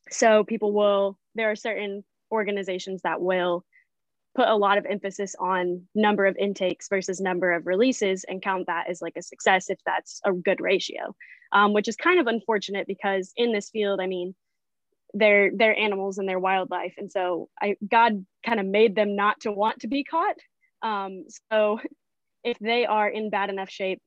so 0.10 0.44
people 0.44 0.72
will, 0.72 1.18
there 1.36 1.52
are 1.52 1.56
certain 1.56 2.04
organizations 2.32 3.02
that 3.02 3.22
will 3.22 3.66
put 4.36 4.48
a 4.48 4.56
lot 4.56 4.78
of 4.78 4.86
emphasis 4.86 5.36
on 5.40 5.82
number 5.96 6.28
of 6.28 6.38
intakes 6.38 6.88
versus 6.90 7.20
number 7.20 7.52
of 7.54 7.66
releases 7.66 8.24
and 8.26 8.42
count 8.42 8.68
that 8.68 8.88
as 8.88 9.02
like 9.02 9.18
a 9.18 9.22
success 9.22 9.70
if 9.70 9.80
that's 9.86 10.22
a 10.26 10.32
good 10.32 10.62
ratio, 10.62 11.16
um, 11.52 11.74
which 11.74 11.88
is 11.88 11.96
kind 11.96 12.20
of 12.20 12.28
unfortunate 12.28 12.86
because 12.86 13.34
in 13.36 13.52
this 13.52 13.72
field, 13.72 14.00
I 14.00 14.06
mean, 14.06 14.36
they're 15.14 15.52
they're 15.54 15.78
animals 15.78 16.18
and 16.18 16.28
they're 16.28 16.40
wildlife. 16.40 16.94
And 16.98 17.12
so 17.12 17.50
i 17.62 17.76
god 17.88 18.26
kind 18.46 18.60
of 18.60 18.66
made 18.66 18.96
them 18.96 19.16
not 19.16 19.40
to 19.42 19.52
want 19.52 19.80
to 19.82 19.88
be 19.88 20.04
caught. 20.04 20.36
Um, 20.82 21.26
so 21.52 21.80
if 22.44 22.58
they 22.60 22.86
are 22.86 23.08
in 23.10 23.30
bad 23.30 23.50
enough 23.50 23.70
shape 23.70 24.02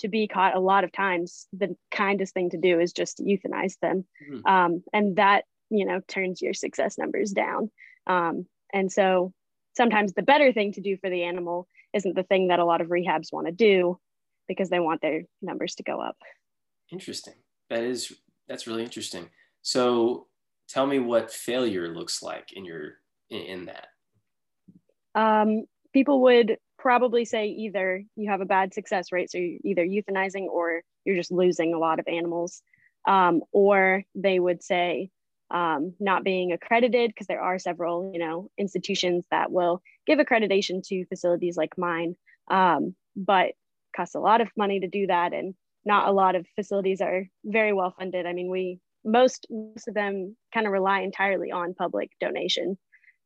to 0.00 0.08
be 0.08 0.28
caught 0.28 0.54
a 0.54 0.60
lot 0.60 0.84
of 0.84 0.92
times 0.92 1.46
the 1.52 1.74
kindest 1.90 2.34
thing 2.34 2.50
to 2.50 2.58
do 2.58 2.78
is 2.80 2.92
just 2.92 3.18
euthanize 3.18 3.78
them. 3.80 4.04
Mm-hmm. 4.30 4.46
um, 4.46 4.82
and 4.92 5.16
that 5.16 5.44
you 5.70 5.84
know 5.84 6.00
turns 6.08 6.42
your 6.42 6.54
success 6.54 6.98
numbers 6.98 7.32
down. 7.32 7.70
Um, 8.06 8.46
and 8.72 8.90
so 8.90 9.32
sometimes 9.76 10.12
the 10.12 10.22
better 10.22 10.52
thing 10.52 10.72
to 10.72 10.80
do 10.80 10.96
for 10.96 11.10
the 11.10 11.24
animal 11.24 11.68
isn't 11.92 12.14
the 12.14 12.22
thing 12.22 12.48
that 12.48 12.58
a 12.58 12.64
lot 12.64 12.80
of 12.80 12.88
rehabs 12.88 13.32
want 13.32 13.46
to 13.46 13.52
do 13.52 13.98
because 14.48 14.68
they 14.68 14.80
want 14.80 15.00
their 15.00 15.22
numbers 15.42 15.74
to 15.76 15.82
go 15.82 16.00
up. 16.00 16.16
Interesting. 16.92 17.34
That 17.70 17.82
is 17.82 18.12
that's 18.48 18.66
really 18.66 18.84
interesting. 18.84 19.28
So 19.62 20.26
tell 20.68 20.86
me 20.86 20.98
what 20.98 21.32
failure 21.32 21.88
looks 21.88 22.22
like 22.22 22.52
in 22.52 22.64
your 22.64 22.94
in, 23.30 23.40
in 23.40 23.66
that. 23.66 23.88
Um, 25.14 25.64
people 25.92 26.22
would 26.22 26.58
probably 26.78 27.24
say 27.24 27.48
either 27.48 28.04
you 28.16 28.30
have 28.30 28.40
a 28.40 28.46
bad 28.46 28.74
success 28.74 29.10
rate 29.10 29.30
so 29.30 29.38
you're 29.38 29.58
either 29.64 29.84
euthanizing 29.84 30.44
or 30.46 30.82
you're 31.04 31.16
just 31.16 31.32
losing 31.32 31.72
a 31.72 31.78
lot 31.78 31.98
of 31.98 32.06
animals. 32.08 32.62
Um, 33.06 33.42
or 33.52 34.02
they 34.16 34.38
would 34.40 34.62
say 34.64 35.10
um, 35.50 35.94
not 36.00 36.24
being 36.24 36.50
accredited 36.50 37.10
because 37.10 37.28
there 37.28 37.40
are 37.40 37.58
several 37.58 38.10
you 38.12 38.18
know 38.18 38.50
institutions 38.58 39.24
that 39.30 39.50
will 39.50 39.80
give 40.06 40.18
accreditation 40.18 40.82
to 40.88 41.06
facilities 41.06 41.56
like 41.56 41.78
mine. 41.78 42.16
Um, 42.50 42.94
but 43.14 43.52
costs 43.94 44.14
a 44.14 44.20
lot 44.20 44.40
of 44.40 44.48
money 44.56 44.80
to 44.80 44.88
do 44.88 45.06
that 45.06 45.32
and 45.32 45.54
not 45.84 46.08
a 46.08 46.12
lot 46.12 46.34
of 46.34 46.46
facilities 46.56 47.00
are 47.00 47.26
very 47.44 47.72
well 47.72 47.94
funded. 47.96 48.26
I 48.26 48.32
mean 48.32 48.50
we 48.50 48.80
most 49.06 49.46
most 49.50 49.88
of 49.88 49.94
them 49.94 50.36
kind 50.52 50.66
of 50.66 50.72
rely 50.72 51.00
entirely 51.00 51.52
on 51.52 51.74
public 51.74 52.10
donation 52.20 52.76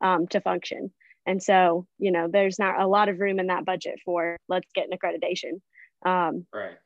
um, 0.01 0.27
to 0.29 0.41
function. 0.41 0.93
And 1.27 1.43
so, 1.43 1.87
you 1.99 2.13
know, 2.13 2.29
there's 2.31 2.59
not 2.59 2.81
a 2.81 2.87
lot 2.87 3.09
of 3.09 3.21
room 3.21 3.39
in 3.39 3.49
that 3.49 3.65
budget 3.65 3.99
for 4.05 4.37
let's 4.49 4.69
get 4.75 4.89
an 4.91 4.97
accreditation. 4.97 5.61
Um, 6.09 6.47
right. 6.53 6.77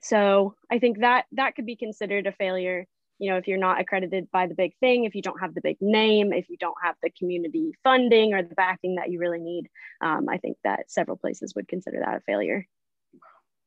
So 0.00 0.54
I 0.70 0.78
think 0.78 1.00
that 1.00 1.24
that 1.32 1.54
could 1.54 1.66
be 1.66 1.76
considered 1.76 2.26
a 2.26 2.32
failure. 2.32 2.86
You 3.18 3.30
know, 3.30 3.36
if 3.36 3.48
you're 3.48 3.58
not 3.58 3.80
accredited 3.80 4.30
by 4.30 4.46
the 4.46 4.54
big 4.54 4.72
thing, 4.78 5.04
if 5.04 5.14
you 5.14 5.22
don't 5.22 5.40
have 5.40 5.54
the 5.54 5.60
big 5.60 5.76
name, 5.80 6.32
if 6.32 6.48
you 6.48 6.56
don't 6.56 6.76
have 6.82 6.94
the 7.02 7.10
community 7.18 7.72
funding 7.82 8.32
or 8.32 8.42
the 8.42 8.54
backing 8.54 8.94
that 8.94 9.10
you 9.10 9.18
really 9.18 9.40
need, 9.40 9.68
um, 10.00 10.28
I 10.28 10.38
think 10.38 10.56
that 10.62 10.90
several 10.90 11.16
places 11.16 11.54
would 11.56 11.66
consider 11.66 12.00
that 12.04 12.16
a 12.16 12.20
failure. 12.20 12.64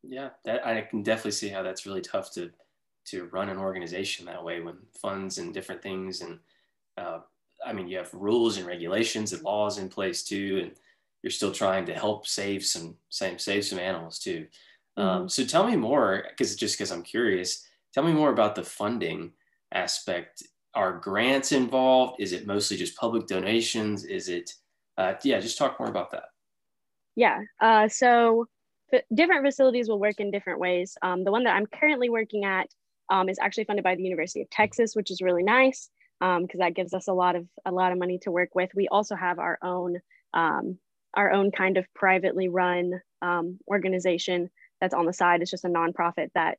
Yeah, 0.04 0.30
that 0.46 0.66
I 0.66 0.82
can 0.82 1.04
definitely 1.04 1.32
see 1.32 1.50
how 1.50 1.64
that's 1.64 1.86
really 1.86 2.02
tough 2.02 2.32
to 2.36 2.50
to 3.06 3.26
run 3.32 3.50
an 3.50 3.58
organization 3.58 4.26
that 4.26 4.44
way 4.44 4.62
when 4.62 4.76
funds 5.02 5.38
and 5.38 5.54
different 5.54 5.82
things 5.82 6.22
and 6.22 6.40
uh, 6.98 7.20
I 7.66 7.74
mean 7.74 7.88
you 7.88 7.98
have 7.98 8.14
rules 8.14 8.58
and 8.58 8.68
regulations 8.68 9.34
and 9.34 9.44
laws 9.44 9.78
in 9.78 9.90
place 9.90 10.24
too, 10.24 10.60
and 10.64 10.72
you're 11.24 11.32
still 11.32 11.52
trying 11.52 11.86
to 11.86 11.94
help 11.94 12.28
save 12.28 12.66
some 12.66 12.96
same 13.10 13.38
save 13.40 13.66
some 13.66 13.80
animals 13.80 14.20
too. 14.20 14.48
Um, 14.98 15.06
mm-hmm. 15.06 15.22
Um, 15.22 15.30
so 15.30 15.46
tell 15.46 15.66
me 15.68 15.76
more, 15.76 16.26
because 16.30 16.56
just 16.56 16.78
because 16.78 16.92
I'm 16.92 17.04
curious, 17.04 17.66
tell 17.94 18.04
me 18.04 18.14
more 18.14 18.32
about 18.32 18.56
the 18.56 18.64
funding 18.64 19.34
aspect. 19.72 20.44
Are 20.74 21.00
grants 21.00 21.52
involved? 21.52 22.22
Is 22.22 22.32
it 22.32 22.48
mostly 22.48 22.78
just 22.78 22.96
public 22.96 23.28
donations? 23.28 24.06
Is 24.06 24.30
it, 24.30 24.54
uh, 24.98 25.16
yeah, 25.24 25.40
just 25.40 25.58
talk 25.58 25.78
more 25.80 25.90
about 25.90 26.12
that. 26.12 26.24
Yeah. 27.16 27.42
Uh, 27.60 27.90
so 27.90 28.48
different 29.14 29.46
facilities 29.46 29.90
will 29.90 30.00
work 30.00 30.20
in 30.20 30.32
different 30.32 30.60
ways. 30.60 30.98
Um, 31.02 31.26
the 31.26 31.32
one 31.32 31.44
that 31.44 31.56
I'm 31.56 31.66
currently 31.66 32.10
working 32.10 32.46
at 32.46 32.68
um, 33.12 33.30
is 33.30 33.38
actually 33.40 33.66
funded 33.66 33.84
by 33.84 33.96
the 33.96 34.04
University 34.04 34.42
of 34.42 34.50
Texas, 34.50 34.96
which 34.96 35.12
is 35.12 35.22
really 35.22 35.44
nice 35.44 35.90
because 36.20 36.40
um, 36.40 36.60
that 36.60 36.76
gives 36.76 36.94
us 36.94 37.08
a 37.08 37.14
lot 37.14 37.36
of 37.36 37.46
a 37.66 37.72
lot 37.72 37.92
of 37.92 38.00
money 38.00 38.18
to 38.20 38.32
work 38.32 38.50
with. 38.56 38.72
We 38.74 38.88
also 38.88 39.16
have 39.16 39.38
our 39.38 39.60
own 39.62 39.98
um, 40.34 40.80
our 41.14 41.32
own 41.32 41.52
kind 41.52 41.78
of 41.78 41.86
privately 41.94 42.48
run 42.48 43.02
um, 43.22 43.60
organization 43.68 44.50
that's 44.80 44.94
on 44.94 45.06
the 45.06 45.14
side. 45.14 45.42
It's 45.42 45.52
just 45.52 45.66
a 45.66 45.70
nonprofit 45.70 46.30
that 46.34 46.58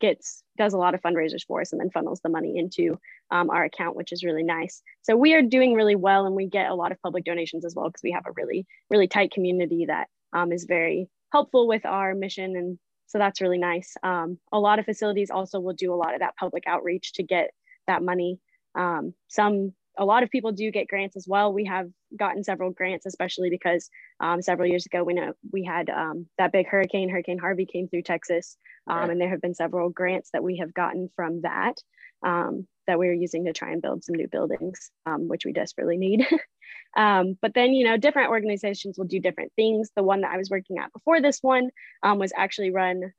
gets 0.00 0.42
does 0.56 0.72
a 0.72 0.78
lot 0.78 0.94
of 0.94 1.02
fundraisers 1.02 1.44
for 1.46 1.60
us 1.60 1.72
and 1.72 1.80
then 1.80 1.90
funnels 1.90 2.20
the 2.22 2.28
money 2.28 2.58
into 2.58 2.98
um, 3.30 3.50
our 3.50 3.64
account 3.64 3.96
which 3.96 4.12
is 4.12 4.24
really 4.24 4.42
nice 4.42 4.82
so 5.02 5.14
we 5.14 5.34
are 5.34 5.42
doing 5.42 5.74
really 5.74 5.94
well 5.94 6.24
and 6.24 6.34
we 6.34 6.46
get 6.46 6.70
a 6.70 6.74
lot 6.74 6.90
of 6.90 7.00
public 7.02 7.22
donations 7.22 7.66
as 7.66 7.74
well 7.74 7.88
because 7.88 8.02
we 8.02 8.12
have 8.12 8.24
a 8.26 8.32
really 8.34 8.66
really 8.88 9.06
tight 9.06 9.30
community 9.30 9.84
that 9.84 10.08
um, 10.32 10.52
is 10.52 10.64
very 10.64 11.06
helpful 11.32 11.68
with 11.68 11.84
our 11.84 12.14
mission 12.14 12.56
and 12.56 12.78
so 13.06 13.18
that's 13.18 13.40
really 13.40 13.58
nice 13.58 13.94
um, 14.02 14.38
a 14.52 14.58
lot 14.58 14.78
of 14.78 14.84
facilities 14.84 15.30
also 15.30 15.60
will 15.60 15.74
do 15.74 15.92
a 15.92 15.96
lot 15.96 16.14
of 16.14 16.20
that 16.20 16.36
public 16.36 16.64
outreach 16.66 17.12
to 17.12 17.22
get 17.22 17.50
that 17.86 18.02
money 18.02 18.38
um, 18.74 19.14
some 19.28 19.72
a 19.98 20.04
lot 20.04 20.22
of 20.22 20.30
people 20.30 20.52
do 20.52 20.70
get 20.70 20.88
grants 20.88 21.16
as 21.16 21.26
well. 21.28 21.52
We 21.52 21.64
have 21.66 21.88
gotten 22.16 22.42
several 22.42 22.70
grants, 22.70 23.06
especially 23.06 23.50
because 23.50 23.88
um, 24.20 24.42
several 24.42 24.68
years 24.68 24.86
ago 24.86 25.04
we 25.04 25.14
know 25.14 25.32
we 25.52 25.64
had 25.64 25.88
um, 25.90 26.26
that 26.38 26.52
big 26.52 26.66
hurricane, 26.66 27.08
Hurricane 27.08 27.38
Harvey, 27.38 27.66
came 27.66 27.88
through 27.88 28.02
Texas, 28.02 28.56
um, 28.88 28.98
right. 28.98 29.10
and 29.10 29.20
there 29.20 29.28
have 29.28 29.40
been 29.40 29.54
several 29.54 29.90
grants 29.90 30.30
that 30.32 30.42
we 30.42 30.58
have 30.58 30.74
gotten 30.74 31.10
from 31.14 31.42
that 31.42 31.74
um, 32.24 32.66
that 32.86 32.98
we 32.98 33.08
are 33.08 33.12
using 33.12 33.44
to 33.44 33.52
try 33.52 33.70
and 33.70 33.82
build 33.82 34.04
some 34.04 34.14
new 34.14 34.28
buildings, 34.28 34.90
um, 35.06 35.28
which 35.28 35.44
we 35.44 35.52
desperately 35.52 35.96
need. 35.96 36.26
Um, 36.96 37.36
but 37.42 37.54
then, 37.54 37.72
you 37.72 37.84
know, 37.84 37.96
different 37.96 38.30
organizations 38.30 38.96
will 38.96 39.06
do 39.06 39.18
different 39.18 39.50
things. 39.56 39.90
The 39.96 40.04
one 40.04 40.20
that 40.20 40.30
I 40.30 40.36
was 40.36 40.48
working 40.48 40.78
at 40.78 40.92
before 40.92 41.20
this 41.20 41.40
one 41.42 41.70
was 42.04 42.32
actually 42.36 42.70
run 42.70 43.12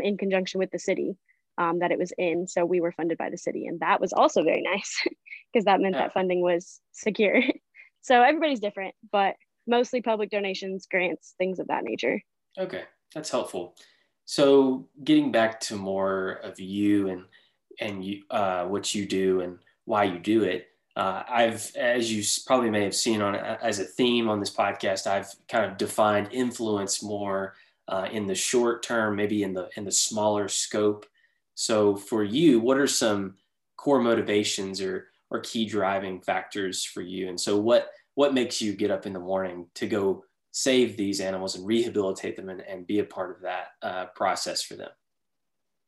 in 0.00 0.16
conjunction 0.16 0.60
with 0.60 0.70
the 0.70 0.78
city 0.78 1.18
um, 1.58 1.78
that 1.80 1.90
it 1.90 1.98
was 1.98 2.12
in. 2.18 2.46
So 2.46 2.64
we 2.64 2.80
were 2.80 2.92
funded 2.92 3.18
by 3.18 3.30
the 3.30 3.38
city, 3.38 3.66
and 3.66 3.80
that 3.80 4.00
was 4.00 4.12
also 4.12 4.42
very 4.42 4.62
nice 4.72 5.02
because 5.52 5.64
that 5.64 5.80
meant 5.80 5.94
yeah. 5.94 6.02
that 6.02 6.14
funding 6.14 6.42
was 6.42 6.80
secure. 6.92 7.42
so 8.02 8.22
everybody's 8.22 8.60
different, 8.60 8.94
but 9.10 9.34
mostly 9.66 10.02
public 10.02 10.30
donations, 10.30 10.86
grants, 10.90 11.34
things 11.38 11.58
of 11.58 11.68
that 11.68 11.84
nature. 11.84 12.20
Okay, 12.58 12.84
that's 13.14 13.30
helpful. 13.30 13.74
So 14.24 14.88
getting 15.04 15.30
back 15.30 15.60
to 15.60 15.76
more 15.76 16.40
of 16.42 16.58
you 16.58 17.08
and 17.08 17.24
and 17.80 18.04
you 18.04 18.22
uh, 18.30 18.64
what 18.66 18.94
you 18.94 19.06
do 19.06 19.40
and 19.40 19.58
why 19.84 20.04
you 20.04 20.18
do 20.18 20.44
it. 20.44 20.68
Uh, 20.96 21.22
I've, 21.28 21.76
as 21.76 22.10
you 22.10 22.24
probably 22.46 22.70
may 22.70 22.82
have 22.82 22.94
seen 22.94 23.20
on 23.20 23.34
as 23.36 23.80
a 23.80 23.84
theme 23.84 24.28
on 24.28 24.40
this 24.40 24.54
podcast, 24.54 25.06
I've 25.06 25.34
kind 25.48 25.70
of 25.70 25.76
defined 25.76 26.28
influence 26.32 27.02
more 27.02 27.54
uh, 27.88 28.08
in 28.10 28.26
the 28.26 28.34
short 28.34 28.82
term, 28.82 29.16
maybe 29.16 29.42
in 29.42 29.52
the 29.52 29.68
in 29.76 29.84
the 29.84 29.92
smaller 29.92 30.48
scope 30.48 31.06
so 31.56 31.96
for 31.96 32.22
you, 32.22 32.60
what 32.60 32.76
are 32.76 32.86
some 32.86 33.34
core 33.76 34.00
motivations 34.00 34.80
or 34.80 35.08
or 35.30 35.40
key 35.40 35.66
driving 35.66 36.20
factors 36.20 36.84
for 36.84 37.00
you? 37.00 37.28
And 37.28 37.40
so 37.40 37.58
what 37.58 37.90
what 38.14 38.34
makes 38.34 38.60
you 38.60 38.74
get 38.74 38.90
up 38.90 39.06
in 39.06 39.12
the 39.12 39.18
morning 39.18 39.66
to 39.74 39.86
go 39.86 40.24
save 40.52 40.96
these 40.96 41.20
animals 41.20 41.56
and 41.56 41.66
rehabilitate 41.66 42.36
them 42.36 42.48
and, 42.50 42.60
and 42.60 42.86
be 42.86 43.00
a 43.00 43.04
part 43.04 43.34
of 43.34 43.42
that 43.42 43.68
uh, 43.82 44.06
process 44.14 44.62
for 44.62 44.76
them? 44.76 44.90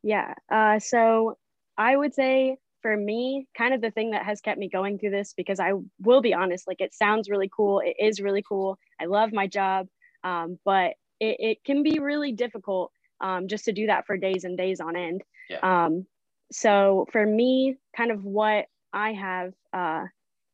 Yeah. 0.03 0.33
Uh, 0.51 0.79
so 0.79 1.37
I 1.79 1.95
would 1.95 2.13
say 2.13 2.57
for 2.81 2.95
me, 2.95 3.47
kind 3.57 3.73
of 3.73 3.81
the 3.81 3.91
thing 3.91 4.11
that 4.11 4.25
has 4.25 4.41
kept 4.41 4.59
me 4.59 4.69
going 4.69 4.99
through 4.99 5.11
this, 5.11 5.33
because 5.35 5.59
I 5.59 5.73
will 5.99 6.21
be 6.21 6.33
honest, 6.33 6.67
like 6.67 6.81
it 6.81 6.93
sounds 6.93 7.29
really 7.29 7.49
cool. 7.55 7.79
It 7.79 7.95
is 7.99 8.21
really 8.21 8.43
cool. 8.47 8.77
I 9.01 9.05
love 9.05 9.33
my 9.33 9.47
job. 9.47 9.87
Um, 10.23 10.59
but 10.65 10.93
it, 11.19 11.37
it 11.39 11.57
can 11.65 11.81
be 11.83 11.99
really 11.99 12.33
difficult 12.33 12.91
um, 13.21 13.47
just 13.47 13.65
to 13.65 13.71
do 13.71 13.87
that 13.87 14.05
for 14.05 14.17
days 14.17 14.43
and 14.43 14.57
days 14.57 14.79
on 14.79 14.95
end. 14.95 15.23
Yeah. 15.49 15.59
Um, 15.63 16.05
so 16.51 17.05
for 17.11 17.25
me, 17.25 17.77
kind 17.95 18.11
of 18.11 18.23
what 18.23 18.65
I 18.93 19.13
have 19.13 19.53
uh, 19.73 20.05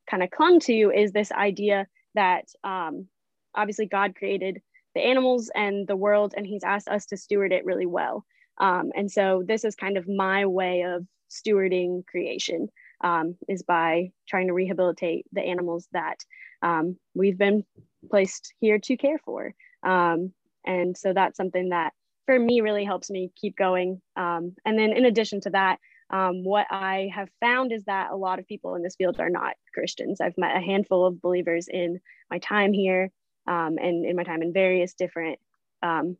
kind 0.10 0.24
of 0.24 0.30
clung 0.32 0.60
to 0.62 0.92
is 0.92 1.12
this 1.12 1.32
idea 1.32 1.88
that 2.16 2.46
um, 2.64 3.08
obviously 3.56 3.86
God 3.86 4.16
created 4.16 4.62
the 4.94 5.02
animals 5.02 5.52
and 5.54 5.88
the 5.88 5.96
world, 5.96 6.34
and 6.38 6.46
He's 6.46 6.64
asked 6.64 6.88
us 6.88 7.06
to 7.08 7.18
steward 7.18 7.52
it 7.52 7.66
really 7.66 7.86
well. 7.86 8.26
Um, 8.60 8.92
and 8.96 9.12
so 9.12 9.44
this 9.46 9.64
is 9.64 9.76
kind 9.76 9.98
of 9.98 10.08
my 10.08 10.46
way 10.46 10.84
of 10.84 11.06
stewarding 11.30 12.06
creation 12.08 12.70
um, 13.04 13.36
is 13.48 13.64
by 13.64 14.12
trying 14.28 14.48
to 14.48 14.54
rehabilitate 14.54 15.26
the 15.32 15.42
animals 15.42 15.88
that 15.92 16.18
um, 16.62 16.98
we've 17.14 17.38
been 17.38 17.64
placed 18.10 18.54
here 18.60 18.80
to 18.80 18.98
care 18.98 19.20
for. 19.20 19.54
Um, 19.84 20.32
and 20.66 20.98
so 20.98 21.14
that's 21.14 21.38
something 21.38 21.70
that 21.70 21.94
for 22.26 22.40
me 22.40 22.62
really 22.62 22.86
helps 22.86 23.10
me 23.10 23.32
keep 23.36 23.56
going. 23.56 24.02
Um, 24.16 24.56
and 24.66 24.80
then 24.80 24.94
in 24.94 25.06
addition 25.06 25.42
to 25.42 25.50
that, 25.52 25.80
um, 26.10 26.44
what 26.44 26.68
I 26.72 27.10
have 27.14 27.30
found 27.40 27.72
is 27.72 27.84
that 27.86 28.12
a 28.12 28.16
lot 28.16 28.40
of 28.40 28.48
people 28.48 28.76
in 28.76 28.84
this 28.84 28.96
field 28.96 29.20
are 29.20 29.30
not 29.30 29.56
Christians. 29.74 30.22
I've 30.22 30.38
met 30.38 30.56
a 30.56 30.62
handful 30.62 31.06
of 31.06 31.22
believers 31.22 31.68
in 31.68 32.00
my 32.30 32.40
time 32.40 32.74
here 32.74 33.12
and 33.48 33.80
in 33.80 34.16
my 34.16 34.24
time 34.24 34.42
in 34.42 34.54
various 34.54 34.94
different 34.94 35.40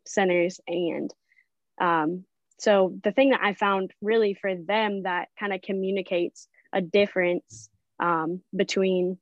centers. 0.04 0.60
And 0.66 1.12
um, 1.80 2.24
so 2.58 2.94
the 3.02 3.12
thing 3.12 3.30
that 3.30 3.42
I 3.42 3.54
found 3.54 3.92
really 4.00 4.34
for 4.34 4.54
them 4.54 5.02
that 5.02 5.28
kind 5.38 5.52
of 5.52 5.62
communicates 5.62 6.48
a 6.72 6.80
difference 6.80 7.68
um, 8.00 8.40
between 8.54 9.18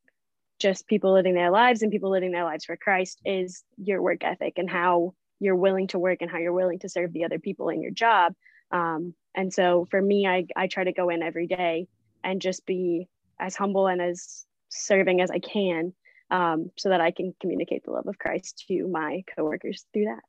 just 0.61 0.87
people 0.87 1.13
living 1.13 1.35
their 1.35 1.51
lives 1.51 1.83
and 1.83 1.91
people 1.91 2.11
living 2.11 2.33
their 2.33 2.45
lives 2.45 2.65
for 2.65 2.77
Christ 2.77 3.21
is 3.25 3.65
your 3.77 4.01
work 4.01 4.23
ethic 4.23 4.55
and 4.57 4.71
how 4.71 5.15
you're 5.41 5.57
willing 5.57 5.89
to 5.89 5.99
work 5.99 6.19
and 6.21 6.31
how 6.31 6.39
you're 6.39 6.53
willing 6.53 6.79
to 6.81 6.89
serve 6.89 7.13
the 7.13 7.25
other 7.25 7.39
people 7.39 7.69
in 7.69 7.83
your 7.83 7.91
job. 7.91 8.35
Um, 8.71 9.15
and 9.35 9.53
so 9.53 9.87
for 9.91 10.01
me, 10.01 10.27
I, 10.27 10.47
I 10.57 10.69
try 10.69 10.85
to 10.85 10.93
go 10.93 11.09
in 11.09 11.23
every 11.23 11.49
day 11.49 11.89
and 12.23 12.41
just 12.41 12.65
be 12.67 13.09
as 13.39 13.57
humble 13.57 13.89
and 13.89 14.01
as 14.01 14.47
serving 14.69 15.21
as 15.21 15.31
I 15.31 15.41
can 15.41 15.93
um, 16.31 16.71
so 16.77 16.89
that 16.89 17.01
I 17.01 17.11
can 17.11 17.35
communicate 17.41 17.85
the 17.85 17.91
love 17.91 18.07
of 18.07 18.19
Christ 18.19 18.65
to 18.69 18.89
my 18.89 19.25
coworkers 19.37 19.85
through 19.93 20.07
that. 20.07 20.25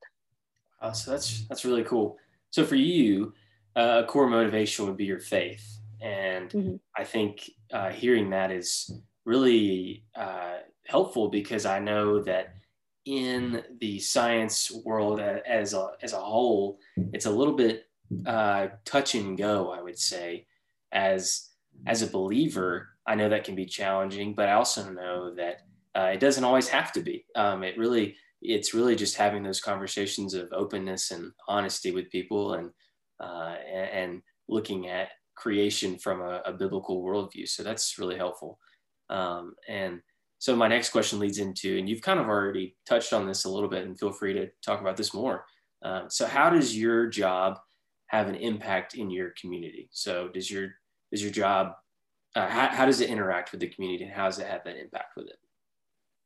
Uh, 0.82 0.92
so 0.92 1.12
that's 1.12 1.46
that's 1.48 1.66
really 1.66 1.84
cool. 1.84 2.18
So 2.52 2.66
for 2.66 2.76
you, 2.76 3.34
uh, 3.76 4.02
a 4.04 4.08
core 4.08 4.30
motivation 4.30 4.86
would 4.86 4.98
be 4.98 5.06
your 5.06 5.20
faith, 5.20 5.80
and 6.02 6.50
mm-hmm. 6.50 6.76
I 6.96 7.04
think 7.04 7.50
uh, 7.72 7.90
hearing 7.90 8.30
that 8.32 8.52
is 8.52 8.92
really 9.26 10.06
uh, 10.16 10.58
helpful 10.86 11.30
because 11.30 11.66
I 11.66 11.80
know 11.80 12.22
that 12.24 12.56
in 13.06 13.64
the 13.80 14.00
science 14.00 14.72
world 14.84 15.20
as 15.20 15.74
a, 15.74 15.90
as 16.02 16.14
a 16.14 16.20
whole, 16.20 16.80
it's 17.14 17.26
a 17.26 17.32
little 17.32 17.54
bit 17.56 17.86
uh, 18.26 18.68
touch 18.84 19.16
and 19.16 19.38
go, 19.38 19.72
I 19.72 19.82
would 19.82 19.98
say. 19.98 20.48
As, 20.92 21.50
as 21.86 22.02
a 22.02 22.08
believer, 22.08 22.90
I 23.06 23.16
know 23.16 23.30
that 23.30 23.44
can 23.44 23.56
be 23.56 23.66
challenging, 23.66 24.34
but 24.34 24.50
I 24.50 24.54
also 24.54 24.90
know 24.90 25.36
that 25.36 25.62
uh, 25.96 26.12
it 26.14 26.20
doesn't 26.20 26.44
always 26.44 26.68
have 26.70 26.92
to 26.94 27.02
be. 27.02 27.26
Um, 27.36 27.64
it 27.64 27.78
really, 27.78 28.16
it's 28.54 28.74
really 28.74 28.96
just 28.96 29.16
having 29.16 29.44
those 29.44 29.62
conversations 29.62 30.34
of 30.34 30.50
openness 30.52 31.12
and 31.12 31.32
honesty 31.48 31.92
with 31.92 32.10
people 32.10 32.54
and, 32.54 32.72
uh, 33.20 33.56
and, 33.70 34.22
looking 34.48 34.88
at 34.88 35.10
creation 35.36 35.98
from 35.98 36.22
a, 36.22 36.40
a, 36.46 36.54
biblical 36.54 37.04
worldview. 37.04 37.48
So 37.48 37.64
that's 37.64 37.98
really 37.98 38.16
helpful. 38.16 38.60
Um, 39.10 39.56
and 39.68 40.02
so 40.38 40.56
my 40.56 40.68
next 40.68 40.92
question 40.92 41.18
leads 41.18 41.40
into, 41.40 41.80
and 41.80 41.90
you've 41.90 42.04
kind 42.04 42.20
of 42.20 42.28
already 42.28 42.76
touched 42.88 43.12
on 43.12 43.26
this 43.26 43.46
a 43.46 43.50
little 43.50 43.68
bit, 43.68 43.88
and 43.88 44.00
feel 44.00 44.12
free 44.12 44.34
to 44.34 44.50
talk 44.64 44.82
about 44.82 44.98
this 44.98 45.16
more. 45.16 45.46
Uh, 45.84 46.04
so 46.10 46.28
how 46.28 46.52
does 46.52 46.78
your 46.78 47.08
job 47.08 47.58
have 48.08 48.28
an 48.28 48.36
impact 48.36 48.94
in 48.94 49.10
your 49.10 49.34
community? 49.42 49.90
So 49.92 50.28
does 50.28 50.52
your 50.52 50.70
does 51.12 51.24
your 51.24 51.32
job 51.32 51.74
uh, 52.36 52.48
how, 52.48 52.68
how 52.68 52.86
does 52.86 53.02
it 53.02 53.10
interact 53.10 53.52
with 53.52 53.62
the 53.62 53.70
community, 53.70 54.04
and 54.04 54.14
how 54.14 54.26
does 54.26 54.40
it 54.40 54.48
have 54.48 54.64
that 54.66 54.78
impact 54.78 55.14
with 55.16 55.28
it? 55.28 55.38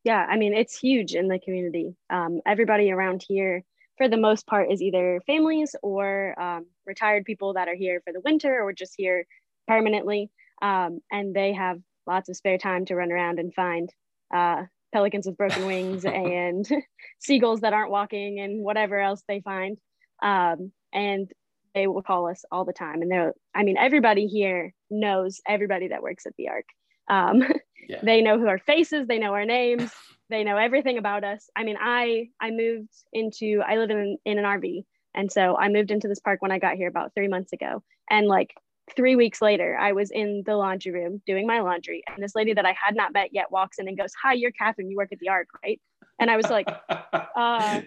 Yeah, 0.04 0.26
I 0.30 0.38
mean, 0.38 0.54
it's 0.54 0.78
huge 0.78 1.14
in 1.14 1.28
the 1.28 1.40
community. 1.40 1.96
Um, 2.10 2.42
everybody 2.46 2.92
around 2.92 3.24
here, 3.28 3.64
for 3.98 4.08
the 4.08 4.18
most 4.18 4.48
part, 4.48 4.72
is 4.72 4.82
either 4.82 5.22
families 5.28 5.76
or 5.84 6.40
um, 6.42 6.68
retired 6.86 7.26
people 7.26 7.54
that 7.54 7.68
are 7.68 7.76
here 7.76 8.02
for 8.04 8.14
the 8.14 8.22
winter 8.22 8.62
or 8.62 8.72
just 8.72 8.94
here 8.98 9.26
permanently. 9.68 10.32
Um, 10.62 11.00
and 11.12 11.36
they 11.36 11.54
have 11.54 11.80
lots 12.08 12.30
of 12.30 12.38
spare 12.38 12.58
time 12.58 12.86
to 12.86 12.96
run 12.96 13.12
around 13.12 13.40
and 13.40 13.54
find 13.54 13.90
uh, 14.34 14.64
pelicans 14.94 15.28
with 15.28 15.38
broken 15.38 15.66
wings 15.66 16.06
and 16.06 16.68
seagulls 17.20 17.62
that 17.62 17.74
aren't 17.74 17.92
walking 17.92 18.40
and 18.40 18.64
whatever 18.64 19.00
else 19.00 19.24
they 19.28 19.42
find. 19.42 19.78
Um, 20.24 20.72
and 20.94 21.30
they 21.76 21.88
will 21.88 22.02
call 22.02 22.28
us 22.30 22.44
all 22.52 22.66
the 22.66 22.74
time. 22.74 23.02
And 23.02 23.12
they're, 23.12 23.34
I 23.54 23.64
mean, 23.64 23.78
everybody 23.78 24.28
here 24.28 24.74
knows 24.90 25.40
everybody 25.48 25.90
that 25.90 26.02
works 26.02 26.26
at 26.26 26.34
the 26.38 26.50
Ark. 26.50 26.66
Yeah. 27.90 28.00
They 28.04 28.22
know 28.22 28.38
who 28.38 28.48
our 28.48 28.60
faces, 28.60 29.08
they 29.08 29.18
know 29.18 29.34
our 29.34 29.46
names, 29.46 29.92
they 30.30 30.44
know 30.44 30.58
everything 30.58 31.00
about 31.00 31.24
us. 31.24 31.50
I 31.56 31.64
mean, 31.64 31.76
I 31.80 32.30
I 32.40 32.52
moved 32.52 32.94
into 33.12 33.62
I 33.68 33.78
live 33.78 33.90
in 33.90 34.18
in 34.26 34.38
an 34.38 34.46
RV, 34.46 34.86
and 35.16 35.32
so 35.32 35.58
I 35.58 35.70
moved 35.70 35.90
into 35.90 36.08
this 36.08 36.20
park 36.20 36.42
when 36.44 36.52
I 36.52 36.60
got 36.60 36.76
here 36.76 36.88
about 36.88 37.16
three 37.16 37.28
months 37.28 37.52
ago, 37.52 37.82
and 38.12 38.28
like 38.28 38.54
three 38.96 39.16
weeks 39.16 39.42
later, 39.42 39.76
I 39.76 39.94
was 39.94 40.12
in 40.12 40.44
the 40.46 40.56
laundry 40.56 40.92
room 40.92 41.22
doing 41.26 41.48
my 41.48 41.62
laundry, 41.62 42.04
and 42.08 42.24
this 42.24 42.36
lady 42.36 42.54
that 42.54 42.66
I 42.66 42.74
had 42.74 42.96
not 42.96 43.12
met 43.12 43.30
yet 43.34 43.52
walks 43.52 43.80
in 43.80 43.88
and 43.88 43.98
goes, 43.98 44.14
"Hi, 44.22 44.34
you're 44.34 44.52
Kathryn. 44.52 44.92
You 44.92 44.96
work 44.96 45.12
at 45.12 45.18
the 45.18 45.30
Ark, 45.30 45.48
right?" 45.64 45.82
And 46.20 46.30
I 46.30 46.38
was 46.38 46.48
like, 46.52 46.70
uh, 47.36 47.82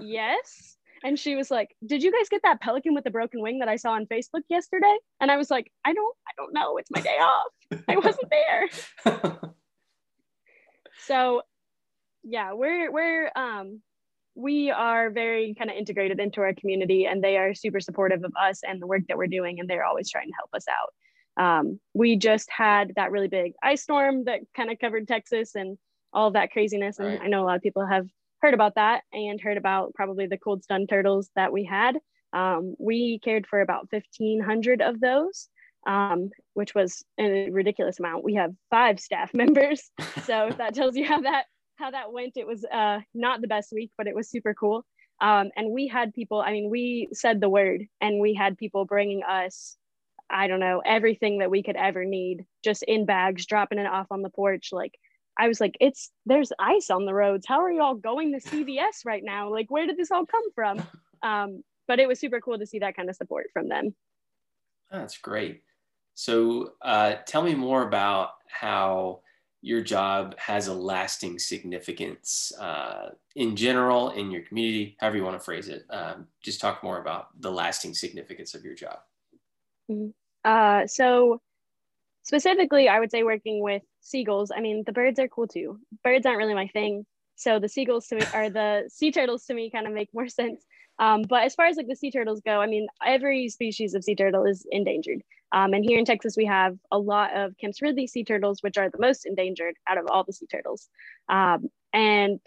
"Yes." 0.00 0.77
And 1.04 1.18
she 1.18 1.36
was 1.36 1.50
like 1.50 1.74
did 1.86 2.02
you 2.02 2.12
guys 2.12 2.28
get 2.28 2.42
that 2.42 2.60
pelican 2.60 2.94
with 2.94 3.04
the 3.04 3.10
broken 3.10 3.40
wing 3.40 3.58
that 3.58 3.68
i 3.68 3.76
saw 3.76 3.92
on 3.92 4.06
facebook 4.06 4.42
yesterday? 4.48 4.96
And 5.20 5.30
i 5.30 5.36
was 5.36 5.50
like 5.50 5.70
i 5.84 5.92
don't 5.92 6.16
i 6.26 6.32
don't 6.36 6.52
know. 6.52 6.76
It's 6.76 6.90
my 6.90 7.00
day 7.00 7.18
off. 7.18 7.82
I 7.88 7.96
wasn't 7.96 8.30
there. 8.30 9.40
So 11.08 11.42
yeah 12.24 12.52
we're 12.52 12.92
we're 12.92 13.30
um 13.34 13.80
we 14.34 14.70
are 14.70 15.10
very 15.10 15.54
kind 15.58 15.70
of 15.70 15.76
integrated 15.76 16.20
into 16.20 16.40
our 16.42 16.54
community 16.54 17.06
and 17.06 17.24
they 17.24 17.36
are 17.36 17.54
super 17.54 17.80
supportive 17.80 18.22
of 18.22 18.32
us 18.40 18.60
and 18.66 18.80
the 18.80 18.86
work 18.86 19.02
that 19.08 19.16
we're 19.16 19.26
doing 19.26 19.58
and 19.58 19.68
they're 19.68 19.84
always 19.84 20.10
trying 20.10 20.28
to 20.28 20.34
help 20.38 20.50
us 20.54 20.66
out. 20.68 21.42
Um, 21.42 21.80
we 21.94 22.16
just 22.16 22.48
had 22.50 22.92
that 22.96 23.10
really 23.10 23.26
big 23.26 23.54
ice 23.62 23.82
storm 23.82 24.24
that 24.24 24.40
kind 24.56 24.70
of 24.70 24.78
covered 24.78 25.08
texas 25.08 25.56
and 25.56 25.76
all 26.12 26.28
of 26.28 26.34
that 26.34 26.52
craziness. 26.52 26.98
And 26.98 27.08
right. 27.08 27.20
i 27.22 27.26
know 27.26 27.42
a 27.42 27.46
lot 27.46 27.56
of 27.56 27.62
people 27.62 27.86
have 27.86 28.06
heard 28.40 28.54
about 28.54 28.76
that 28.76 29.02
and 29.12 29.40
heard 29.40 29.56
about 29.56 29.94
probably 29.94 30.26
the 30.26 30.38
cold 30.38 30.62
stun 30.62 30.86
turtles 30.86 31.30
that 31.36 31.52
we 31.52 31.64
had. 31.64 31.96
Um, 32.32 32.74
we 32.78 33.18
cared 33.20 33.46
for 33.46 33.60
about 33.60 33.88
1,500 33.90 34.82
of 34.82 35.00
those, 35.00 35.48
um, 35.86 36.30
which 36.54 36.74
was 36.74 37.04
a 37.18 37.50
ridiculous 37.50 37.98
amount. 37.98 38.24
We 38.24 38.34
have 38.34 38.52
five 38.70 39.00
staff 39.00 39.32
members, 39.34 39.90
so 40.24 40.48
if 40.48 40.58
that 40.58 40.74
tells 40.74 40.96
you 40.96 41.06
how 41.06 41.20
that 41.22 41.46
how 41.76 41.92
that 41.92 42.12
went, 42.12 42.32
it 42.36 42.46
was 42.46 42.64
uh, 42.64 43.00
not 43.14 43.40
the 43.40 43.46
best 43.46 43.72
week, 43.72 43.92
but 43.96 44.08
it 44.08 44.14
was 44.14 44.28
super 44.28 44.52
cool. 44.52 44.84
Um, 45.20 45.50
and 45.56 45.70
we 45.70 45.86
had 45.88 46.12
people. 46.12 46.40
I 46.40 46.52
mean, 46.52 46.70
we 46.70 47.08
said 47.12 47.40
the 47.40 47.48
word, 47.48 47.84
and 48.00 48.20
we 48.20 48.34
had 48.34 48.58
people 48.58 48.84
bringing 48.84 49.22
us. 49.22 49.76
I 50.30 50.46
don't 50.46 50.60
know 50.60 50.82
everything 50.84 51.38
that 51.38 51.50
we 51.50 51.62
could 51.62 51.76
ever 51.76 52.04
need, 52.04 52.44
just 52.62 52.82
in 52.82 53.06
bags, 53.06 53.46
dropping 53.46 53.78
it 53.78 53.86
off 53.86 54.08
on 54.10 54.22
the 54.22 54.28
porch, 54.28 54.70
like 54.72 54.94
I 55.38 55.48
was 55.48 55.60
like, 55.60 55.76
it's 55.80 56.10
there's 56.26 56.52
ice 56.58 56.90
on 56.90 57.06
the 57.06 57.14
roads. 57.14 57.46
How 57.46 57.60
are 57.62 57.70
you 57.70 57.80
all 57.80 57.94
going 57.94 58.32
to 58.32 58.48
CVS 58.48 59.06
right 59.06 59.22
now? 59.24 59.50
Like, 59.50 59.70
where 59.70 59.86
did 59.86 59.96
this 59.96 60.10
all 60.10 60.26
come 60.26 60.50
from? 60.52 60.82
Um, 61.20 61.64
but 61.88 61.98
it 61.98 62.06
was 62.06 62.20
super 62.20 62.40
cool 62.40 62.60
to 62.60 62.64
see 62.64 62.78
that 62.78 62.94
kind 62.94 63.10
of 63.10 63.16
support 63.16 63.46
from 63.52 63.68
them. 63.68 63.92
That's 64.88 65.18
great. 65.18 65.62
So, 66.14 66.74
uh, 66.80 67.14
tell 67.26 67.42
me 67.42 67.56
more 67.56 67.82
about 67.82 68.34
how 68.48 69.22
your 69.60 69.80
job 69.80 70.38
has 70.38 70.68
a 70.68 70.74
lasting 70.74 71.38
significance 71.38 72.52
uh, 72.60 73.10
in 73.34 73.56
general 73.56 74.10
in 74.10 74.30
your 74.30 74.42
community, 74.42 74.96
however 75.00 75.16
you 75.16 75.24
want 75.24 75.36
to 75.36 75.44
phrase 75.44 75.68
it. 75.68 75.84
Um, 75.90 76.28
just 76.42 76.60
talk 76.60 76.84
more 76.84 77.00
about 77.00 77.28
the 77.40 77.50
lasting 77.50 77.94
significance 77.94 78.54
of 78.54 78.64
your 78.64 78.74
job. 78.74 78.98
Mm-hmm. 79.90 80.10
Uh, 80.44 80.86
so, 80.86 81.40
specifically, 82.22 82.88
I 82.88 83.00
would 83.00 83.10
say 83.10 83.24
working 83.24 83.60
with 83.60 83.82
seagulls. 84.00 84.50
I 84.54 84.60
mean, 84.60 84.82
the 84.86 84.92
birds 84.92 85.18
are 85.18 85.28
cool 85.28 85.48
too. 85.48 85.78
Birds 86.02 86.26
aren't 86.26 86.38
really 86.38 86.54
my 86.54 86.68
thing. 86.68 87.04
So 87.36 87.58
the 87.58 87.68
seagulls 87.68 88.06
to 88.08 88.16
me 88.16 88.22
are 88.34 88.50
the 88.50 88.84
sea 88.88 89.12
turtles 89.12 89.44
to 89.46 89.54
me 89.54 89.70
kind 89.70 89.86
of 89.86 89.92
make 89.92 90.08
more 90.12 90.28
sense. 90.28 90.64
Um, 90.98 91.22
but 91.22 91.44
as 91.44 91.54
far 91.54 91.66
as 91.66 91.76
like 91.76 91.86
the 91.86 91.94
sea 91.94 92.10
turtles 92.10 92.40
go, 92.44 92.60
I 92.60 92.66
mean, 92.66 92.88
every 93.04 93.48
species 93.48 93.94
of 93.94 94.02
sea 94.02 94.16
turtle 94.16 94.44
is 94.44 94.66
endangered. 94.70 95.22
Um, 95.52 95.72
and 95.72 95.84
here 95.84 95.98
in 95.98 96.04
Texas, 96.04 96.34
we 96.36 96.46
have 96.46 96.76
a 96.90 96.98
lot 96.98 97.34
of 97.34 97.56
Kemp's 97.58 97.80
Ridley 97.80 98.06
sea 98.06 98.24
turtles, 98.24 98.62
which 98.62 98.76
are 98.76 98.90
the 98.90 98.98
most 98.98 99.24
endangered 99.24 99.74
out 99.88 99.98
of 99.98 100.06
all 100.10 100.24
the 100.24 100.32
sea 100.32 100.46
turtles. 100.46 100.88
Um, 101.28 101.68
and 101.92 102.40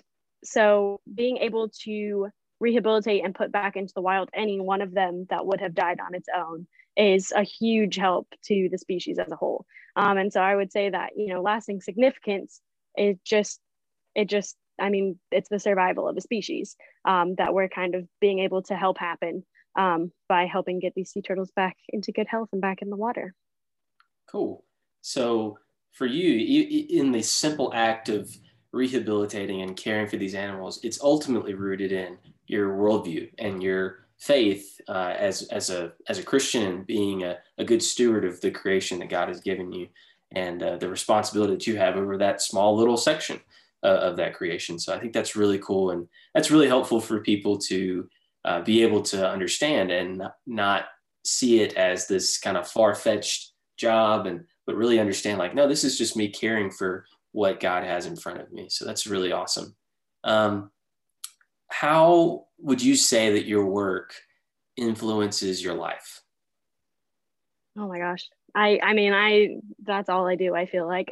so 0.44 1.00
being 1.14 1.38
able 1.38 1.70
to 1.84 2.30
rehabilitate 2.62 3.26
and 3.26 3.36
put 3.36 3.52
back 3.52 3.76
into 3.76 3.94
the 3.94 4.02
wild 4.02 4.30
any 4.34 4.60
one 4.60 4.82
of 4.82 4.94
them 4.94 5.26
that 5.30 5.46
would 5.46 5.60
have 5.60 5.74
died 5.74 6.00
on 6.00 6.14
its 6.16 6.30
own 6.34 6.68
is 6.96 7.34
a 7.36 7.44
huge 7.44 7.96
help 7.96 8.28
to 8.44 8.70
the 8.72 8.78
species 8.78 9.18
as 9.18 9.32
a 9.32 9.36
whole. 9.36 9.66
Um, 9.96 10.18
and 10.18 10.32
so 10.32 10.40
I 10.40 10.56
would 10.56 10.72
say 10.72 10.90
that, 10.90 11.12
you 11.18 11.28
know, 11.28 11.42
lasting 11.42 11.82
significance 11.82 12.62
is 12.96 13.18
just, 13.26 13.60
it 14.16 14.26
just, 14.26 14.56
I 14.80 14.90
mean, 14.90 15.20
it's 15.32 15.50
the 15.50 15.60
survival 15.60 16.08
of 16.08 16.16
the 16.16 16.22
species 16.22 16.76
um, 17.04 17.36
that 17.36 17.54
we're 17.54 17.68
kind 17.68 17.96
of 17.96 18.08
being 18.20 18.40
able 18.40 18.62
to 18.64 18.76
help 18.76 18.98
happen 18.98 19.44
um, 19.76 20.12
by 20.30 20.46
helping 20.46 20.80
get 20.80 20.94
these 20.96 21.12
sea 21.12 21.22
turtles 21.22 21.52
back 21.56 21.78
into 21.90 22.12
good 22.12 22.28
health 22.28 22.50
and 22.52 22.62
back 22.62 22.82
in 22.82 22.90
the 22.90 22.96
water. 22.96 23.34
Cool. 24.30 24.64
So 25.02 25.58
for 25.92 26.06
you, 26.06 26.88
in 26.90 27.12
the 27.12 27.22
simple 27.22 27.72
act 27.74 28.10
of 28.10 28.30
rehabilitating 28.72 29.62
and 29.62 29.76
caring 29.76 30.08
for 30.08 30.18
these 30.18 30.36
animals, 30.36 30.80
it's 30.84 31.02
ultimately 31.02 31.54
rooted 31.54 31.92
in 31.92 32.18
your 32.52 32.76
worldview 32.76 33.30
and 33.40 33.64
your 33.64 34.08
faith 34.18 34.80
uh, 34.90 35.14
as 35.18 35.44
as 35.44 35.70
a 35.70 35.94
as 36.10 36.20
a 36.20 36.24
Christian 36.24 36.68
and 36.68 36.86
being 36.86 37.24
a, 37.24 37.38
a 37.58 37.64
good 37.64 37.82
steward 37.82 38.26
of 38.26 38.42
the 38.42 38.52
creation 38.52 39.00
that 39.00 39.10
God 39.10 39.30
has 39.30 39.40
given 39.40 39.72
you 39.72 39.88
and 40.34 40.62
uh, 40.62 40.78
the 40.78 40.90
responsibility 40.90 41.54
that 41.54 41.68
you 41.68 41.78
have 41.78 41.96
over 41.96 42.18
that 42.18 42.42
small 42.42 42.78
little 42.78 42.98
section 42.98 43.40
uh, 43.84 43.88
of 43.88 44.18
that 44.18 44.36
creation. 44.36 44.78
So 44.80 44.94
I 44.94 45.00
think 45.00 45.14
that's 45.14 45.36
really 45.36 45.60
cool 45.60 45.92
and 45.92 46.08
that's 46.34 46.52
really 46.52 46.68
helpful 46.68 47.00
for 47.00 47.22
people 47.22 47.58
to 47.70 48.08
uh, 48.44 48.62
be 48.62 48.84
able 48.84 49.02
to 49.04 49.28
understand 49.28 49.92
and 49.92 50.22
not 50.46 50.86
see 51.24 51.62
it 51.62 51.74
as 51.76 52.08
this 52.08 52.38
kind 52.38 52.58
of 52.58 52.68
far 52.68 52.96
fetched 52.96 53.54
job 53.78 54.26
and 54.26 54.46
but 54.66 54.76
really 54.76 55.00
understand 55.00 55.40
like 55.40 55.56
no 55.56 55.68
this 55.68 55.84
is 55.84 55.98
just 55.98 56.18
me 56.18 56.28
caring 56.28 56.70
for 56.70 57.06
what 57.32 57.60
God 57.60 57.84
has 57.84 58.06
in 58.06 58.16
front 58.16 58.42
of 58.42 58.52
me. 58.52 58.68
So 58.70 58.86
that's 58.86 59.08
really 59.08 59.32
awesome. 59.32 59.76
Um, 60.24 60.70
how 61.72 62.46
would 62.60 62.82
you 62.82 62.96
say 62.96 63.34
that 63.34 63.46
your 63.46 63.66
work 63.66 64.16
influences 64.78 65.64
your 65.64 65.74
life? 65.74 66.22
Oh 67.78 67.88
my 67.88 68.00
gosh. 68.00 68.30
I 68.54 68.80
I 68.84 68.94
mean 68.94 69.14
I 69.14 69.58
that's 69.84 70.10
all 70.10 70.28
I 70.28 70.36
do 70.36 70.54
I 70.56 70.66
feel 70.66 70.88
like. 70.88 71.08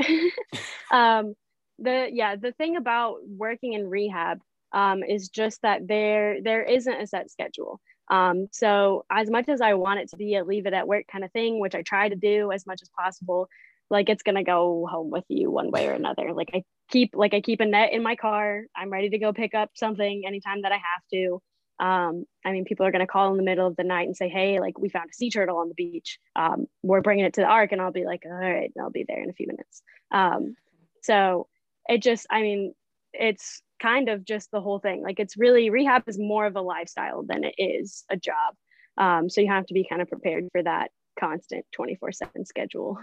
um 0.91 1.34
the 1.80 2.10
yeah, 2.12 2.36
the 2.36 2.52
thing 2.52 2.76
about 2.76 3.17
working 3.26 3.74
in 3.74 3.89
rehab 3.89 4.39
um 4.74 5.04
is 5.04 5.30
just 5.30 5.62
that 5.62 5.88
there 5.88 6.41
there 6.41 6.63
isn't 6.63 7.02
a 7.02 7.08
set 7.08 7.32
schedule. 7.32 7.80
Um 8.12 8.48
so 8.52 9.06
as 9.10 9.30
much 9.30 9.48
as 9.48 9.62
I 9.62 9.76
want 9.76 10.02
it 10.02 10.10
to 10.10 10.17
be 10.17 10.36
a 10.36 10.43
leave 10.43 10.65
it 10.65 10.74
at 10.74 10.88
work 10.88 11.06
kind 11.12 11.24
of 11.24 11.32
thing, 11.32 11.60
which 11.60 11.76
I 11.76 11.82
try 11.82 12.10
to 12.10 12.15
do 12.15 12.52
as 12.52 12.67
much 12.67 12.82
as 12.82 12.89
possible, 12.89 13.48
like 13.89 14.10
it's 14.10 14.23
gonna 14.23 14.43
go 14.43 14.88
home 14.89 15.10
with 15.10 15.25
you 15.30 15.52
one 15.52 15.71
way 15.71 15.88
or 15.88 15.93
another. 15.93 16.34
Like 16.34 16.52
I 16.54 16.63
keep 16.89 17.12
like 17.13 17.34
I 17.34 17.41
keep 17.41 17.60
a 17.60 17.65
net 17.65 17.93
in 17.93 18.04
my 18.04 18.15
car. 18.15 18.63
I'm 18.75 18.91
ready 18.91 19.10
to 19.10 19.19
go 19.19 19.34
pick 19.34 19.54
up 19.54 19.71
something 19.75 20.23
anytime 20.25 20.62
that 20.63 20.71
I 20.71 20.75
have 20.75 21.04
to. 21.13 21.41
Um, 21.80 22.25
I 22.45 22.52
mean, 22.52 22.65
people 22.65 22.86
are 22.86 22.91
gonna 22.91 23.08
call 23.08 23.32
in 23.32 23.38
the 23.38 23.43
middle 23.43 23.67
of 23.67 23.75
the 23.75 23.84
night 23.84 24.08
and 24.08 24.15
say, 24.15 24.30
"Hey, 24.30 24.60
like 24.60 24.78
we 24.78 24.89
found 24.89 25.10
a 25.12 25.13
sea 25.13 25.30
turtle 25.30 25.58
on 25.58 25.69
the 25.69 25.75
beach. 25.75 26.19
Um, 26.36 26.67
we're 26.84 27.02
bringing 27.02 27.25
it 27.25 27.34
to 27.36 27.41
the 27.41 27.47
Ark," 27.47 27.71
and 27.71 27.82
I'll 27.82 27.91
be 27.91 28.06
like, 28.06 28.23
"All 28.25 28.32
right, 28.32 28.71
I'll 28.80 28.91
be 28.91 29.06
there 29.08 29.21
in 29.21 29.30
a 29.30 29.34
few 29.34 29.47
minutes." 29.47 29.82
Um, 30.12 30.56
so 31.02 31.47
it 31.88 32.02
just, 32.04 32.28
I 32.30 32.41
mean, 32.41 32.73
it's 33.13 33.62
kind 33.82 34.10
of 34.10 34.25
just 34.25 34.52
the 34.52 34.62
whole 34.62 34.80
thing. 34.80 35.02
Like 35.02 35.19
it's 35.19 35.38
really 35.38 35.69
rehab 35.69 36.04
is 36.08 36.19
more 36.19 36.45
of 36.45 36.56
a 36.56 36.62
lifestyle 36.62 37.23
than 37.23 37.43
it 37.43 37.56
is 37.58 38.04
a 38.10 38.17
job. 38.17 38.56
Um, 38.97 39.30
so 39.30 39.41
you 39.41 39.47
have 39.49 39.65
to 39.67 39.73
be 39.73 39.88
kind 39.89 40.02
of 40.02 40.10
prepared 40.10 40.47
for 40.52 40.62
that 40.63 40.91
constant 41.19 41.65
24 41.73 42.12
7 42.12 42.45
schedule. 42.45 42.97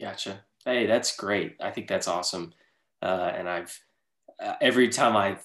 Gotcha. 0.00 0.44
Hey, 0.64 0.86
that's 0.86 1.16
great. 1.16 1.56
I 1.60 1.70
think 1.70 1.88
that's 1.88 2.08
awesome. 2.08 2.52
Uh, 3.02 3.32
and 3.34 3.48
I've 3.48 3.78
uh, 4.42 4.54
every 4.60 4.88
time 4.88 5.16
I, 5.16 5.38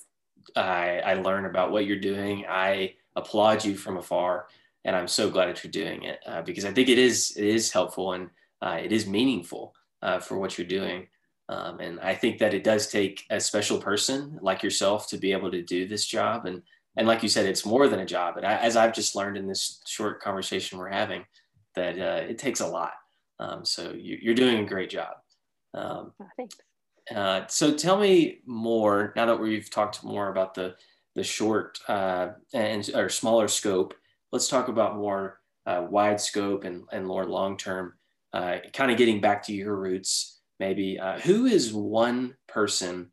I 0.56 1.00
I 1.00 1.14
learn 1.16 1.46
about 1.46 1.72
what 1.72 1.86
you're 1.86 2.00
doing, 2.00 2.46
I 2.50 2.96
applaud 3.16 3.64
you 3.64 3.76
from 3.76 3.98
afar, 3.98 4.48
and 4.86 4.96
I'm 4.96 5.08
so 5.08 5.30
glad 5.30 5.48
that 5.48 5.64
you're 5.64 5.72
doing 5.72 6.04
it 6.04 6.20
uh, 6.26 6.42
because 6.42 6.66
I 6.66 6.72
think 6.74 6.90
it 6.90 6.98
is 6.98 7.36
it 7.38 7.46
is 7.46 7.72
helpful 7.72 8.14
and 8.14 8.30
uh, 8.62 8.80
it 8.84 8.92
is 8.92 9.08
meaningful 9.08 9.74
uh, 10.02 10.20
for 10.20 10.38
what 10.38 10.58
you're 10.58 10.68
doing. 10.68 11.08
Um, 11.50 11.80
and 11.80 12.00
I 12.00 12.16
think 12.16 12.40
that 12.40 12.54
it 12.54 12.64
does 12.64 12.88
take 12.88 13.26
a 13.30 13.40
special 13.40 13.78
person 13.78 14.40
like 14.42 14.64
yourself 14.64 15.08
to 15.10 15.18
be 15.18 15.34
able 15.34 15.52
to 15.52 15.62
do 15.62 15.88
this 15.88 16.06
job. 16.06 16.46
And 16.46 16.62
and 16.98 17.08
like 17.08 17.24
you 17.24 17.30
said, 17.30 17.46
it's 17.46 17.66
more 17.66 17.88
than 17.88 18.00
a 18.00 18.06
job. 18.06 18.38
And 18.38 18.46
I, 18.46 18.56
as 18.58 18.76
I've 18.76 18.94
just 18.94 19.16
learned 19.16 19.38
in 19.38 19.48
this 19.48 19.82
short 19.88 20.22
conversation 20.22 20.78
we're 20.78 20.90
having, 20.90 21.26
that 21.76 21.98
uh, 22.00 22.24
it 22.28 22.38
takes 22.38 22.60
a 22.60 22.68
lot 22.68 22.94
um, 23.42 23.66
so 23.66 23.92
you, 23.98 24.32
are 24.32 24.36
doing 24.36 24.60
a 24.60 24.68
great 24.68 24.90
job. 24.90 25.16
Um, 25.74 26.14
oh, 26.22 26.28
thanks. 26.38 26.56
Uh, 27.14 27.48
so 27.48 27.74
tell 27.74 28.00
me 28.00 28.40
more 28.46 29.14
now 29.16 29.26
that 29.26 29.40
we've 29.40 29.70
talked 29.70 30.04
more 30.04 30.30
about 30.30 30.54
the 30.54 30.76
the 31.16 31.24
short 31.24 31.80
uh, 31.90 32.30
and 32.54 32.90
or 32.94 33.10
smaller 33.10 33.48
scope. 33.48 33.94
Let's 34.32 34.48
talk 34.48 34.68
about 34.68 34.96
more 34.96 35.40
uh, 35.66 35.86
wide 35.90 36.22
scope 36.22 36.64
and 36.64 36.84
and 36.92 37.06
more 37.06 37.26
long 37.26 37.58
term. 37.58 37.94
Uh, 38.32 38.58
kind 38.74 38.92
of 38.92 38.98
getting 38.98 39.20
back 39.20 39.44
to 39.44 39.54
your 39.54 39.76
roots, 39.76 40.40
maybe. 40.60 41.00
Uh, 41.00 41.20
who 41.20 41.48
is 41.48 41.74
one 41.74 42.36
person 42.48 43.12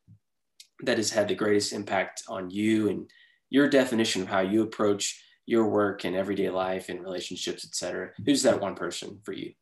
that 0.84 0.98
has 0.98 1.10
had 1.10 1.26
the 1.26 1.34
greatest 1.34 1.72
impact 1.72 2.22
on 2.28 2.50
you 2.50 2.88
and 2.88 3.10
your 3.50 3.68
definition 3.68 4.22
of 4.22 4.28
how 4.28 4.40
you 4.40 4.62
approach 4.62 5.20
your 5.46 5.66
work 5.66 6.04
and 6.04 6.14
everyday 6.14 6.50
life 6.50 6.90
and 6.90 7.02
relationships, 7.02 7.64
etc. 7.64 8.10
Who's 8.26 8.42
that 8.42 8.60
one 8.60 8.74
person 8.74 9.18
for 9.24 9.32
you? 9.32 9.54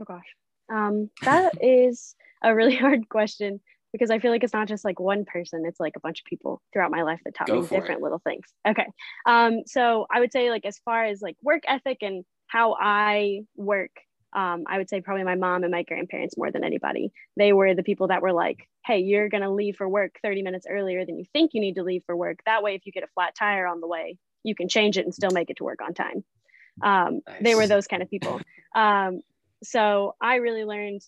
Oh 0.00 0.04
gosh, 0.04 0.36
um, 0.72 1.10
that 1.24 1.54
is 1.60 2.14
a 2.42 2.54
really 2.54 2.76
hard 2.84 3.08
question 3.08 3.60
because 3.92 4.10
I 4.10 4.18
feel 4.18 4.32
like 4.32 4.42
it's 4.42 4.52
not 4.52 4.66
just 4.66 4.84
like 4.84 4.98
one 4.98 5.24
person, 5.24 5.64
it's 5.66 5.78
like 5.78 5.94
a 5.96 6.00
bunch 6.00 6.18
of 6.20 6.24
people 6.24 6.60
throughout 6.72 6.90
my 6.90 7.02
life 7.02 7.20
that 7.24 7.34
taught 7.34 7.46
Go 7.46 7.60
me 7.60 7.68
different 7.68 8.00
it. 8.00 8.02
little 8.02 8.18
things. 8.18 8.44
Okay. 8.66 8.86
Um, 9.24 9.60
so 9.66 10.06
I 10.12 10.18
would 10.18 10.32
say 10.32 10.50
like 10.50 10.66
as 10.66 10.80
far 10.84 11.04
as 11.04 11.22
like 11.22 11.36
work 11.42 11.62
ethic 11.68 11.98
and 12.02 12.24
how 12.48 12.74
I 12.74 13.42
work, 13.54 13.92
um, 14.32 14.64
I 14.66 14.78
would 14.78 14.88
say 14.88 15.00
probably 15.00 15.22
my 15.22 15.36
mom 15.36 15.62
and 15.62 15.70
my 15.70 15.84
grandparents 15.84 16.36
more 16.36 16.50
than 16.50 16.64
anybody. 16.64 17.12
They 17.36 17.52
were 17.52 17.72
the 17.74 17.84
people 17.84 18.08
that 18.08 18.20
were 18.20 18.32
like, 18.32 18.68
hey, 18.84 18.98
you're 18.98 19.28
gonna 19.28 19.54
leave 19.54 19.76
for 19.76 19.88
work 19.88 20.18
30 20.22 20.42
minutes 20.42 20.66
earlier 20.68 21.06
than 21.06 21.16
you 21.16 21.24
think 21.32 21.52
you 21.54 21.60
need 21.60 21.76
to 21.76 21.84
leave 21.84 22.02
for 22.04 22.16
work. 22.16 22.40
That 22.46 22.64
way, 22.64 22.74
if 22.74 22.86
you 22.86 22.90
get 22.90 23.04
a 23.04 23.08
flat 23.14 23.36
tire 23.38 23.68
on 23.68 23.80
the 23.80 23.86
way, 23.86 24.18
you 24.42 24.56
can 24.56 24.68
change 24.68 24.98
it 24.98 25.04
and 25.04 25.14
still 25.14 25.30
make 25.30 25.50
it 25.50 25.58
to 25.58 25.64
work 25.64 25.80
on 25.80 25.94
time. 25.94 26.24
Um, 26.82 27.20
nice. 27.28 27.36
They 27.40 27.54
were 27.54 27.68
those 27.68 27.86
kind 27.86 28.02
of 28.02 28.10
people. 28.10 28.40
Um, 28.74 29.20
so 29.66 30.14
I 30.20 30.36
really 30.36 30.64
learned 30.64 31.02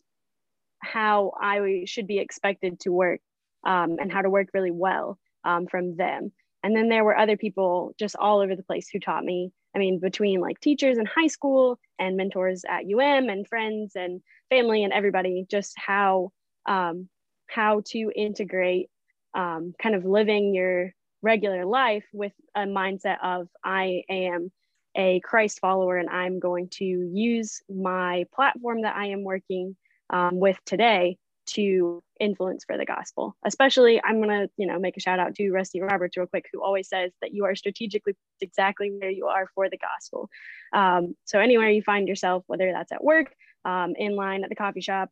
how 0.81 1.33
I 1.40 1.85
should 1.87 2.07
be 2.07 2.19
expected 2.19 2.81
to 2.81 2.90
work 2.90 3.21
um, 3.64 3.97
and 4.01 4.12
how 4.12 4.23
to 4.23 4.31
work 4.31 4.49
really 4.55 4.71
well 4.71 5.19
um, 5.45 5.66
from 5.66 5.97
them. 5.97 6.33
And 6.62 6.75
then 6.75 6.88
there 6.88 7.05
were 7.05 7.16
other 7.16 7.37
people 7.37 7.95
just 7.99 8.16
all 8.16 8.40
over 8.40 8.57
the 8.57 8.62
place 8.62 8.88
who 8.88 8.99
taught 8.99 9.25
me. 9.25 9.53
I 9.75 9.79
mean, 9.79 10.01
between 10.01 10.40
like 10.40 10.59
teachers 10.61 10.99
in 10.99 11.07
high 11.07 11.27
school 11.27 11.79
and 11.99 12.16
mentors 12.16 12.64
at 12.69 12.85
UM 12.85 13.29
and 13.29 13.47
friends 13.47 13.92
and 13.95 14.21
family 14.51 14.83
and 14.83 14.92
everybody, 14.92 15.47
just 15.51 15.75
how 15.77 16.33
um, 16.66 17.09
how 17.49 17.83
to 17.87 18.11
integrate 18.16 18.88
um, 19.35 19.75
kind 19.81 19.95
of 19.95 20.05
living 20.05 20.55
your 20.55 20.92
regular 21.23 21.64
life 21.64 22.05
with 22.12 22.33
a 22.55 22.61
mindset 22.61 23.19
of 23.23 23.49
I 23.64 24.03
am 24.09 24.51
a 24.96 25.20
Christ 25.20 25.61
follower 25.61 25.96
and 25.96 26.09
I'm 26.09 26.40
going 26.40 26.68
to 26.74 26.85
use 26.85 27.62
my 27.68 28.24
platform 28.35 28.82
that 28.82 28.96
I 28.96 29.06
am 29.06 29.22
working 29.22 29.76
um, 30.11 30.38
with 30.40 30.59
today 30.64 31.18
to 31.46 32.02
influence 32.18 32.64
for 32.64 32.76
the 32.76 32.85
gospel. 32.85 33.37
Especially 33.44 34.00
i'm 34.02 34.20
going 34.20 34.30
to 34.30 34.50
you 34.56 34.66
know 34.66 34.78
make 34.78 34.96
a 34.96 35.00
shout 35.00 35.20
out 35.20 35.35
to 35.35 35.50
rusty 35.50 35.80
roberts 35.80 36.16
real 36.16 36.26
quick 36.26 36.46
who 36.52 36.62
always 36.62 36.88
says 36.88 37.12
that 37.20 37.32
you 37.32 37.44
are 37.44 37.54
strategically 37.54 38.16
exactly 38.40 38.90
where 38.90 39.11
you 39.11 39.26
are 39.26 39.46
for 39.54 39.68
the 39.70 39.78
gospel. 39.78 40.28
Um, 40.72 41.14
so 41.24 41.38
anywhere 41.38 41.70
you 41.70 41.82
find 41.82 42.09
yourself 42.09 42.42
whether 42.46 42.72
that's 42.72 42.90
at 42.90 43.04
work 43.04 43.32
um, 43.64 43.94
in 43.96 44.16
line 44.16 44.42
at 44.42 44.48
the 44.48 44.56
coffee 44.56 44.80
shop 44.80 45.11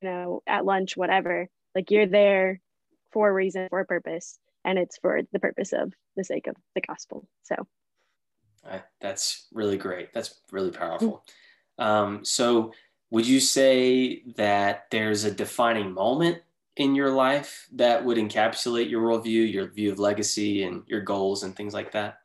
you 0.00 0.08
know 0.08 0.42
at 0.46 0.64
lunch 0.64 0.96
whatever 0.96 1.48
like 1.74 1.90
you're 1.90 2.06
there 2.06 2.60
for 3.12 3.28
a 3.28 3.32
reason 3.32 3.66
for 3.68 3.80
a 3.80 3.86
purpose 3.86 4.38
and 4.66 4.78
it's 4.78 4.98
for 4.98 5.20
the 5.32 5.38
purpose 5.38 5.72
of 5.72 5.92
the 6.16 6.24
sake 6.24 6.48
of 6.48 6.56
the 6.74 6.80
gospel. 6.80 7.26
So 7.44 7.54
that's 9.00 9.46
really 9.52 9.76
great 9.76 10.12
that's 10.12 10.40
really 10.50 10.70
powerful 10.70 11.24
um, 11.78 12.24
so 12.24 12.72
would 13.10 13.26
you 13.26 13.40
say 13.40 14.22
that 14.36 14.86
there's 14.90 15.24
a 15.24 15.30
defining 15.30 15.92
moment 15.92 16.38
in 16.76 16.94
your 16.94 17.10
life 17.10 17.68
that 17.72 18.04
would 18.04 18.18
encapsulate 18.18 18.90
your 18.90 19.02
worldview, 19.02 19.50
your 19.50 19.68
view 19.68 19.92
of 19.92 19.98
legacy, 19.98 20.64
and 20.64 20.82
your 20.86 21.00
goals 21.00 21.42
and 21.42 21.56
things 21.56 21.72
like 21.72 21.92
that? 21.92 22.18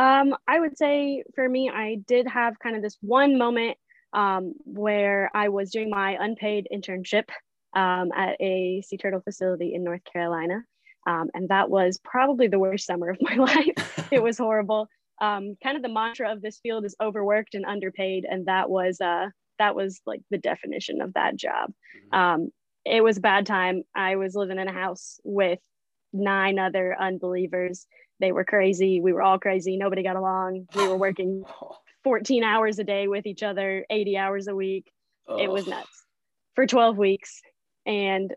Um, 0.00 0.34
I 0.46 0.60
would 0.60 0.78
say 0.78 1.24
for 1.34 1.48
me, 1.48 1.70
I 1.70 1.96
did 2.06 2.26
have 2.28 2.58
kind 2.58 2.76
of 2.76 2.82
this 2.82 2.96
one 3.00 3.36
moment 3.36 3.76
um, 4.12 4.54
where 4.64 5.30
I 5.34 5.48
was 5.48 5.70
doing 5.70 5.90
my 5.90 6.16
unpaid 6.18 6.68
internship 6.72 7.28
um, 7.74 8.10
at 8.16 8.36
a 8.40 8.82
sea 8.82 8.96
turtle 8.96 9.20
facility 9.20 9.74
in 9.74 9.84
North 9.84 10.02
Carolina. 10.10 10.64
Um, 11.06 11.30
and 11.34 11.48
that 11.48 11.68
was 11.68 12.00
probably 12.02 12.48
the 12.48 12.58
worst 12.58 12.86
summer 12.86 13.10
of 13.10 13.18
my 13.20 13.34
life. 13.36 14.08
it 14.10 14.22
was 14.22 14.38
horrible. 14.38 14.88
Um, 15.20 15.56
kind 15.62 15.76
of 15.76 15.82
the 15.82 15.88
mantra 15.88 16.32
of 16.32 16.42
this 16.42 16.60
field 16.62 16.84
is 16.84 16.96
overworked 17.02 17.54
and 17.54 17.64
underpaid. 17.64 18.24
And 18.28 18.46
that 18.46 18.70
was 18.70 19.00
uh, 19.00 19.28
that 19.58 19.74
was 19.74 20.00
like 20.06 20.22
the 20.30 20.38
definition 20.38 21.00
of 21.00 21.14
that 21.14 21.36
job. 21.36 21.72
Mm-hmm. 22.12 22.18
Um, 22.18 22.48
it 22.84 23.02
was 23.02 23.18
a 23.18 23.22
bad 23.22 23.46
time. 23.46 23.82
I 23.94 24.16
was 24.16 24.34
living 24.34 24.58
in 24.58 24.68
a 24.68 24.72
house 24.72 25.20
with 25.24 25.58
nine 26.12 26.58
other 26.58 26.96
unbelievers. 26.98 27.86
They 28.20 28.32
were 28.32 28.44
crazy. 28.44 29.00
We 29.00 29.12
were 29.12 29.22
all 29.22 29.38
crazy. 29.38 29.76
Nobody 29.76 30.02
got 30.02 30.16
along. 30.16 30.66
We 30.74 30.88
were 30.88 30.96
working 31.08 31.44
14 32.04 32.44
hours 32.44 32.78
a 32.78 32.84
day 32.84 33.08
with 33.08 33.26
each 33.26 33.42
other, 33.42 33.84
80 33.90 34.16
hours 34.16 34.48
a 34.48 34.54
week. 34.54 34.90
Oh. 35.26 35.38
It 35.38 35.50
was 35.50 35.66
nuts 35.66 36.04
for 36.54 36.66
12 36.66 36.96
weeks. 36.96 37.40
And 37.84 38.32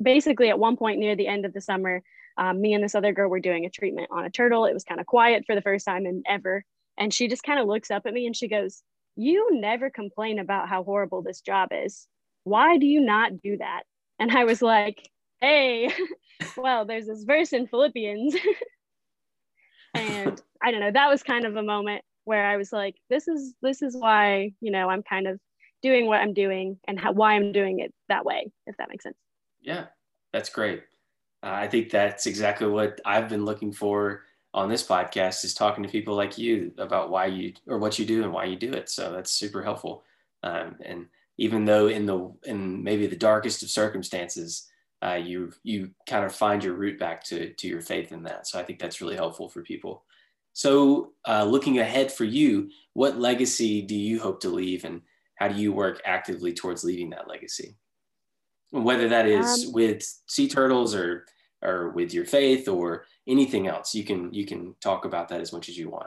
basically, 0.00 0.48
at 0.48 0.58
one 0.58 0.76
point 0.76 1.00
near 1.00 1.16
the 1.16 1.26
end 1.26 1.44
of 1.44 1.52
the 1.52 1.60
summer, 1.60 2.02
um, 2.38 2.60
me 2.60 2.72
and 2.72 2.82
this 2.82 2.94
other 2.94 3.12
girl 3.12 3.28
were 3.28 3.40
doing 3.40 3.66
a 3.66 3.70
treatment 3.70 4.08
on 4.10 4.24
a 4.24 4.30
turtle. 4.30 4.64
It 4.64 4.72
was 4.72 4.84
kind 4.84 5.00
of 5.00 5.06
quiet 5.06 5.44
for 5.44 5.54
the 5.54 5.62
first 5.62 5.84
time 5.84 6.06
in 6.06 6.22
ever. 6.26 6.64
And 6.96 7.12
she 7.12 7.28
just 7.28 7.42
kind 7.42 7.60
of 7.60 7.66
looks 7.66 7.90
up 7.90 8.06
at 8.06 8.14
me 8.14 8.26
and 8.26 8.36
she 8.36 8.48
goes, 8.48 8.82
you 9.16 9.48
never 9.60 9.90
complain 9.90 10.38
about 10.38 10.68
how 10.68 10.84
horrible 10.84 11.22
this 11.22 11.40
job 11.40 11.70
is. 11.72 12.06
Why 12.44 12.78
do 12.78 12.86
you 12.86 13.00
not 13.00 13.42
do 13.42 13.56
that? 13.58 13.82
And 14.20 14.30
I 14.30 14.44
was 14.44 14.62
like, 14.62 15.10
hey, 15.40 15.92
well, 16.56 16.84
there's 16.84 17.06
this 17.06 17.24
verse 17.24 17.52
in 17.52 17.66
Philippians. 17.66 18.36
and 19.94 20.40
I 20.62 20.70
don't 20.70 20.80
know, 20.80 20.92
that 20.92 21.08
was 21.08 21.22
kind 21.22 21.44
of 21.44 21.56
a 21.56 21.62
moment 21.62 22.02
where 22.24 22.46
I 22.46 22.56
was 22.56 22.72
like, 22.72 22.94
this 23.10 23.26
is 23.26 23.54
this 23.62 23.82
is 23.82 23.96
why, 23.96 24.52
you 24.60 24.70
know, 24.70 24.88
I'm 24.88 25.02
kind 25.02 25.26
of 25.26 25.40
doing 25.82 26.06
what 26.06 26.20
I'm 26.20 26.34
doing 26.34 26.78
and 26.86 26.98
how, 26.98 27.12
why 27.12 27.34
I'm 27.34 27.52
doing 27.52 27.80
it 27.80 27.92
that 28.08 28.24
way, 28.24 28.50
if 28.66 28.76
that 28.76 28.88
makes 28.88 29.04
sense. 29.04 29.16
Yeah, 29.60 29.86
that's 30.32 30.50
great. 30.50 30.82
Uh, 31.42 31.50
I 31.52 31.68
think 31.68 31.90
that's 31.90 32.26
exactly 32.26 32.66
what 32.66 33.00
I've 33.04 33.28
been 33.28 33.44
looking 33.44 33.72
for 33.72 34.24
on 34.54 34.68
this 34.68 34.84
podcast 34.86 35.44
is 35.44 35.54
talking 35.54 35.84
to 35.84 35.90
people 35.90 36.14
like 36.14 36.38
you 36.38 36.72
about 36.78 37.10
why 37.10 37.26
you 37.26 37.52
or 37.66 37.78
what 37.78 37.98
you 37.98 38.04
do 38.04 38.24
and 38.24 38.32
why 38.32 38.44
you 38.44 38.56
do 38.56 38.72
it. 38.72 38.88
So 38.88 39.12
that's 39.12 39.30
super 39.30 39.62
helpful. 39.62 40.02
Um, 40.42 40.76
and 40.84 41.06
even 41.36 41.64
though 41.64 41.88
in 41.88 42.06
the 42.06 42.32
in 42.44 42.82
maybe 42.82 43.06
the 43.06 43.16
darkest 43.16 43.62
of 43.62 43.70
circumstances, 43.70 44.68
uh, 45.02 45.14
you 45.14 45.52
you 45.62 45.90
kind 46.06 46.24
of 46.24 46.34
find 46.34 46.64
your 46.64 46.74
root 46.74 46.98
back 46.98 47.22
to 47.24 47.52
to 47.54 47.68
your 47.68 47.80
faith 47.80 48.10
in 48.10 48.24
that. 48.24 48.46
So 48.46 48.58
I 48.58 48.64
think 48.64 48.78
that's 48.78 49.00
really 49.00 49.16
helpful 49.16 49.48
for 49.48 49.62
people. 49.62 50.04
So 50.54 51.12
uh, 51.26 51.44
looking 51.44 51.78
ahead 51.78 52.10
for 52.10 52.24
you, 52.24 52.70
what 52.94 53.18
legacy 53.18 53.80
do 53.82 53.94
you 53.94 54.18
hope 54.18 54.40
to 54.40 54.48
leave, 54.48 54.84
and 54.84 55.02
how 55.36 55.48
do 55.48 55.60
you 55.60 55.72
work 55.72 56.00
actively 56.04 56.52
towards 56.52 56.82
leaving 56.82 57.10
that 57.10 57.28
legacy? 57.28 57.76
Whether 58.70 59.08
that 59.08 59.26
is 59.26 59.66
um, 59.66 59.72
with 59.72 60.02
sea 60.26 60.48
turtles 60.48 60.94
or 60.94 61.26
or 61.62 61.90
with 61.90 62.14
your 62.14 62.24
faith 62.24 62.68
or 62.68 63.04
anything 63.26 63.66
else 63.66 63.94
you 63.94 64.04
can 64.04 64.32
you 64.32 64.46
can 64.46 64.74
talk 64.80 65.04
about 65.04 65.28
that 65.28 65.40
as 65.40 65.52
much 65.52 65.68
as 65.68 65.76
you 65.76 65.90
want. 65.90 66.06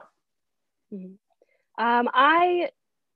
Mm-hmm. 0.94 1.84
um, 1.84 2.10
i 2.14 2.70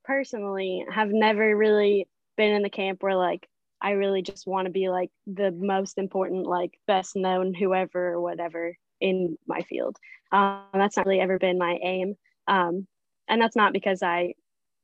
personally 0.04 0.84
have 0.90 1.10
never 1.10 1.56
really 1.56 2.08
been 2.36 2.52
in 2.52 2.62
the 2.62 2.70
camp 2.70 3.02
where 3.02 3.16
like 3.16 3.46
i 3.82 3.90
really 3.90 4.22
just 4.22 4.46
want 4.46 4.66
to 4.66 4.72
be 4.72 4.88
like 4.88 5.10
the 5.26 5.50
most 5.50 5.98
important 5.98 6.46
like 6.46 6.78
best 6.86 7.16
known 7.16 7.52
whoever 7.52 8.14
or 8.14 8.20
whatever 8.20 8.76
in 8.98 9.36
my 9.46 9.60
field. 9.60 9.98
Um, 10.32 10.62
that's 10.72 10.96
not 10.96 11.04
really 11.04 11.20
ever 11.20 11.38
been 11.38 11.58
my 11.58 11.78
aim. 11.82 12.14
Um, 12.48 12.86
and 13.28 13.40
that's 13.40 13.56
not 13.56 13.72
because 13.72 14.02
i 14.02 14.34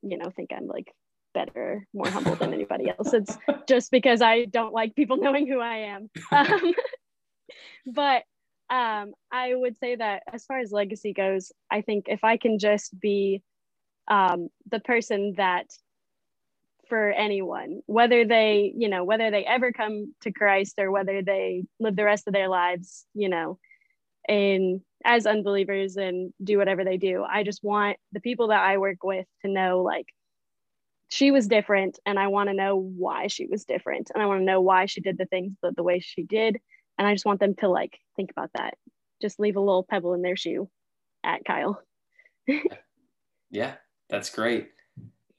you 0.01 0.17
know 0.17 0.29
think 0.29 0.51
i'm 0.55 0.67
like 0.67 0.93
better 1.33 1.87
more 1.93 2.07
humble 2.07 2.35
than 2.35 2.53
anybody 2.59 2.89
else 2.89 3.13
it's 3.13 3.37
just 3.67 3.91
because 3.91 4.21
i 4.21 4.45
don't 4.45 4.73
like 4.73 4.95
people 4.95 5.17
knowing 5.17 5.47
who 5.47 5.59
i 5.59 5.77
am 5.77 6.09
um, 6.31 6.73
but 7.85 8.23
um, 8.69 9.13
I 9.31 9.53
would 9.53 9.77
say 9.77 9.95
that 9.95 10.23
as 10.31 10.45
far 10.45 10.59
as 10.59 10.71
legacy 10.71 11.13
goes, 11.13 11.51
I 11.69 11.81
think 11.81 12.05
if 12.07 12.23
I 12.23 12.37
can 12.37 12.57
just 12.57 12.97
be 12.99 13.43
um, 14.07 14.49
the 14.71 14.79
person 14.79 15.33
that 15.37 15.67
for 16.89 17.11
anyone, 17.11 17.81
whether 17.85 18.25
they, 18.25 18.73
you 18.75 18.89
know, 18.89 19.03
whether 19.03 19.31
they 19.31 19.45
ever 19.45 19.71
come 19.71 20.13
to 20.21 20.31
Christ 20.31 20.75
or 20.79 20.91
whether 20.91 21.21
they 21.21 21.63
live 21.79 21.95
the 21.95 22.03
rest 22.03 22.27
of 22.27 22.33
their 22.33 22.49
lives, 22.49 23.05
you 23.13 23.29
know, 23.29 23.59
in 24.27 24.81
as 25.05 25.25
unbelievers 25.25 25.97
and 25.97 26.33
do 26.43 26.57
whatever 26.57 26.83
they 26.83 26.97
do. 26.97 27.23
I 27.23 27.43
just 27.43 27.63
want 27.63 27.97
the 28.11 28.21
people 28.21 28.47
that 28.47 28.63
I 28.63 28.77
work 28.77 29.03
with 29.03 29.27
to 29.43 29.51
know 29.51 29.81
like 29.81 30.07
she 31.09 31.31
was 31.31 31.47
different 31.47 31.99
and 32.05 32.17
I 32.17 32.27
want 32.27 32.49
to 32.49 32.55
know 32.55 32.75
why 32.75 33.27
she 33.27 33.45
was 33.45 33.65
different 33.65 34.11
and 34.13 34.21
I 34.23 34.25
want 34.25 34.41
to 34.41 34.45
know 34.45 34.61
why 34.61 34.85
she 34.85 35.01
did 35.01 35.17
the 35.17 35.25
things 35.25 35.53
the, 35.61 35.71
the 35.71 35.83
way 35.83 35.99
she 35.99 36.23
did 36.23 36.59
and 36.97 37.07
I 37.07 37.13
just 37.13 37.25
want 37.25 37.39
them 37.39 37.55
to 37.55 37.69
like 37.69 37.99
think 38.15 38.31
about 38.31 38.51
that. 38.55 38.75
Just 39.21 39.39
leave 39.39 39.55
a 39.55 39.61
little 39.61 39.83
pebble 39.83 40.13
in 40.13 40.21
their 40.21 40.35
shoe 40.35 40.69
at 41.23 41.45
Kyle. 41.45 41.81
yeah, 43.51 43.75
that's 44.09 44.29
great. 44.29 44.69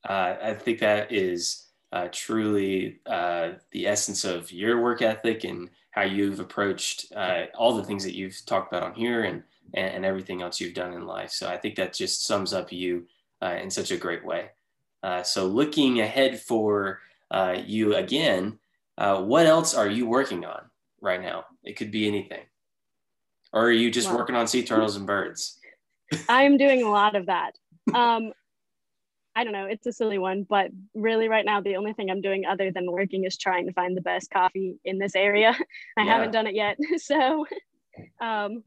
Uh, 0.08 0.36
I 0.42 0.54
think 0.54 0.80
that 0.80 1.12
is 1.12 1.66
uh, 1.92 2.08
truly 2.10 3.00
uh, 3.06 3.52
the 3.70 3.86
essence 3.86 4.24
of 4.24 4.50
your 4.50 4.80
work 4.82 5.00
ethic 5.00 5.44
and 5.44 5.70
how 5.92 6.02
you've 6.02 6.40
approached 6.40 7.12
uh, 7.14 7.44
all 7.56 7.76
the 7.76 7.84
things 7.84 8.02
that 8.04 8.16
you've 8.16 8.44
talked 8.46 8.72
about 8.72 8.82
on 8.82 8.94
here 8.94 9.22
and, 9.24 9.44
and, 9.74 10.04
everything 10.04 10.42
else 10.42 10.60
you've 10.60 10.74
done 10.74 10.92
in 10.92 11.06
life. 11.06 11.30
So 11.30 11.48
I 11.48 11.56
think 11.56 11.76
that 11.76 11.94
just 11.94 12.26
sums 12.26 12.52
up 12.52 12.72
you 12.72 13.06
uh, 13.40 13.56
in 13.62 13.70
such 13.70 13.92
a 13.92 13.96
great 13.96 14.24
way. 14.24 14.50
Uh, 15.04 15.22
so 15.22 15.46
looking 15.46 16.00
ahead 16.00 16.40
for 16.40 17.00
uh, 17.30 17.58
you 17.66 17.94
again, 17.94 18.58
what 18.96 19.44
else 19.44 19.74
are 19.74 19.88
you 19.88 20.06
working 20.06 20.46
on 20.46 20.62
right 21.02 21.20
now? 21.20 21.44
It 21.62 21.76
could 21.76 21.90
be 21.90 22.08
anything. 22.08 22.40
Or 23.52 23.66
are 23.66 23.70
you 23.70 23.90
just 23.90 24.08
wow. 24.08 24.16
working 24.16 24.34
on 24.34 24.48
sea 24.48 24.64
turtles 24.64 24.96
and 24.96 25.06
birds? 25.06 25.60
I'm 26.28 26.56
doing 26.56 26.82
a 26.82 26.90
lot 26.90 27.16
of 27.16 27.26
that. 27.26 27.52
Um, 27.94 28.32
I 29.36 29.44
don't 29.44 29.52
know, 29.52 29.66
it's 29.66 29.86
a 29.86 29.92
silly 29.92 30.16
one, 30.16 30.46
but 30.48 30.70
really 30.94 31.28
right 31.28 31.44
now 31.44 31.60
the 31.60 31.76
only 31.76 31.92
thing 31.92 32.10
I'm 32.10 32.22
doing 32.22 32.46
other 32.46 32.70
than 32.70 32.90
working 32.90 33.24
is 33.24 33.36
trying 33.36 33.66
to 33.66 33.74
find 33.74 33.94
the 33.94 34.00
best 34.00 34.30
coffee 34.30 34.78
in 34.86 34.98
this 34.98 35.14
area. 35.14 35.54
I 35.98 36.02
yeah. 36.02 36.12
haven't 36.14 36.30
done 36.30 36.46
it 36.46 36.54
yet. 36.54 36.78
So 36.96 37.44
um 38.22 38.62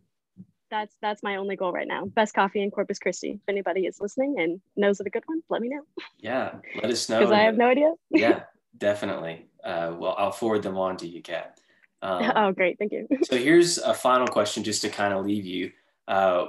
that's 0.69 0.95
that's 1.01 1.23
my 1.23 1.35
only 1.35 1.55
goal 1.55 1.71
right 1.71 1.87
now. 1.87 2.05
Best 2.05 2.33
coffee 2.33 2.61
in 2.61 2.71
Corpus 2.71 2.99
Christi. 2.99 3.31
If 3.31 3.49
anybody 3.49 3.85
is 3.85 3.99
listening 4.01 4.39
and 4.39 4.61
knows 4.75 4.99
of 4.99 5.05
a 5.05 5.09
good 5.09 5.23
one, 5.25 5.41
let 5.49 5.61
me 5.61 5.69
know. 5.69 5.81
Yeah, 6.19 6.55
let 6.81 6.91
us 6.91 7.09
know. 7.09 7.19
Because 7.19 7.31
I 7.33 7.41
have 7.41 7.57
no 7.57 7.67
idea. 7.67 7.93
yeah, 8.09 8.43
definitely. 8.77 9.47
Uh, 9.63 9.95
well, 9.97 10.15
I'll 10.17 10.31
forward 10.31 10.63
them 10.63 10.77
on 10.77 10.97
to 10.97 11.07
you, 11.07 11.21
Kat. 11.21 11.59
Um, 12.01 12.31
oh, 12.35 12.51
great. 12.51 12.77
Thank 12.79 12.91
you. 12.91 13.07
so 13.23 13.37
here's 13.37 13.77
a 13.77 13.93
final 13.93 14.27
question 14.27 14.63
just 14.63 14.81
to 14.83 14.89
kind 14.89 15.13
of 15.13 15.25
leave 15.25 15.45
you. 15.45 15.71
Uh, 16.07 16.45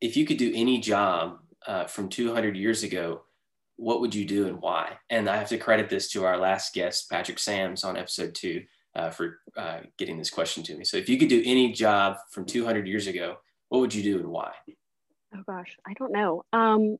if 0.00 0.16
you 0.16 0.26
could 0.26 0.36
do 0.36 0.52
any 0.54 0.78
job 0.78 1.38
uh, 1.66 1.84
from 1.84 2.08
200 2.08 2.56
years 2.56 2.82
ago, 2.82 3.22
what 3.76 4.00
would 4.00 4.14
you 4.14 4.24
do 4.24 4.46
and 4.46 4.60
why? 4.60 4.98
And 5.10 5.28
I 5.28 5.36
have 5.36 5.48
to 5.48 5.58
credit 5.58 5.88
this 5.88 6.10
to 6.12 6.24
our 6.24 6.36
last 6.36 6.74
guest, 6.74 7.10
Patrick 7.10 7.38
Sams, 7.38 7.84
on 7.84 7.96
episode 7.96 8.34
two, 8.34 8.64
uh, 8.94 9.10
for 9.10 9.40
uh, 9.56 9.80
getting 9.96 10.18
this 10.18 10.30
question 10.30 10.62
to 10.64 10.76
me. 10.76 10.84
So, 10.84 10.96
if 10.96 11.08
you 11.08 11.18
could 11.18 11.28
do 11.28 11.42
any 11.44 11.72
job 11.72 12.18
from 12.30 12.44
200 12.44 12.86
years 12.86 13.06
ago, 13.06 13.38
what 13.72 13.80
would 13.80 13.94
you 13.94 14.02
do 14.02 14.18
and 14.18 14.28
why? 14.28 14.52
Oh 15.34 15.42
gosh, 15.46 15.78
I 15.86 15.94
don't 15.94 16.12
know. 16.12 16.44
Um, 16.52 16.98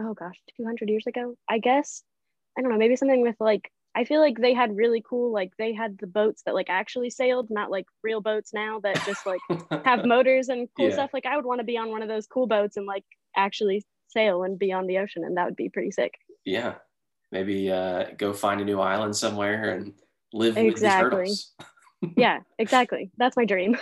oh 0.00 0.14
gosh, 0.14 0.40
200 0.56 0.88
years 0.88 1.06
ago, 1.06 1.36
I 1.46 1.58
guess. 1.58 2.02
I 2.56 2.62
don't 2.62 2.70
know, 2.70 2.78
maybe 2.78 2.96
something 2.96 3.20
with 3.20 3.36
like 3.38 3.70
I 3.94 4.04
feel 4.04 4.20
like 4.20 4.38
they 4.38 4.54
had 4.54 4.74
really 4.74 5.04
cool, 5.06 5.30
like 5.30 5.52
they 5.58 5.74
had 5.74 5.98
the 5.98 6.06
boats 6.06 6.44
that 6.46 6.54
like 6.54 6.70
actually 6.70 7.10
sailed, 7.10 7.48
not 7.50 7.70
like 7.70 7.84
real 8.02 8.22
boats 8.22 8.54
now 8.54 8.80
that 8.80 9.04
just 9.04 9.26
like 9.26 9.42
have 9.84 10.06
motors 10.06 10.48
and 10.48 10.66
cool 10.78 10.88
yeah. 10.88 10.94
stuff. 10.94 11.10
Like 11.12 11.26
I 11.26 11.36
would 11.36 11.44
want 11.44 11.60
to 11.60 11.64
be 11.64 11.76
on 11.76 11.90
one 11.90 12.00
of 12.00 12.08
those 12.08 12.26
cool 12.26 12.46
boats 12.46 12.78
and 12.78 12.86
like 12.86 13.04
actually 13.36 13.84
sail 14.08 14.44
and 14.44 14.58
be 14.58 14.72
on 14.72 14.86
the 14.86 14.96
ocean, 14.96 15.24
and 15.24 15.36
that 15.36 15.44
would 15.44 15.56
be 15.56 15.68
pretty 15.68 15.90
sick. 15.90 16.14
Yeah, 16.46 16.76
maybe 17.30 17.70
uh, 17.70 18.06
go 18.16 18.32
find 18.32 18.62
a 18.62 18.64
new 18.64 18.80
island 18.80 19.14
somewhere 19.14 19.74
and 19.74 19.92
live 20.32 20.56
exactly. 20.56 20.68
with 20.70 20.80
the 20.80 21.16
turtles. 21.18 21.52
yeah, 22.16 22.38
exactly. 22.58 23.10
That's 23.18 23.36
my 23.36 23.44
dream. 23.44 23.76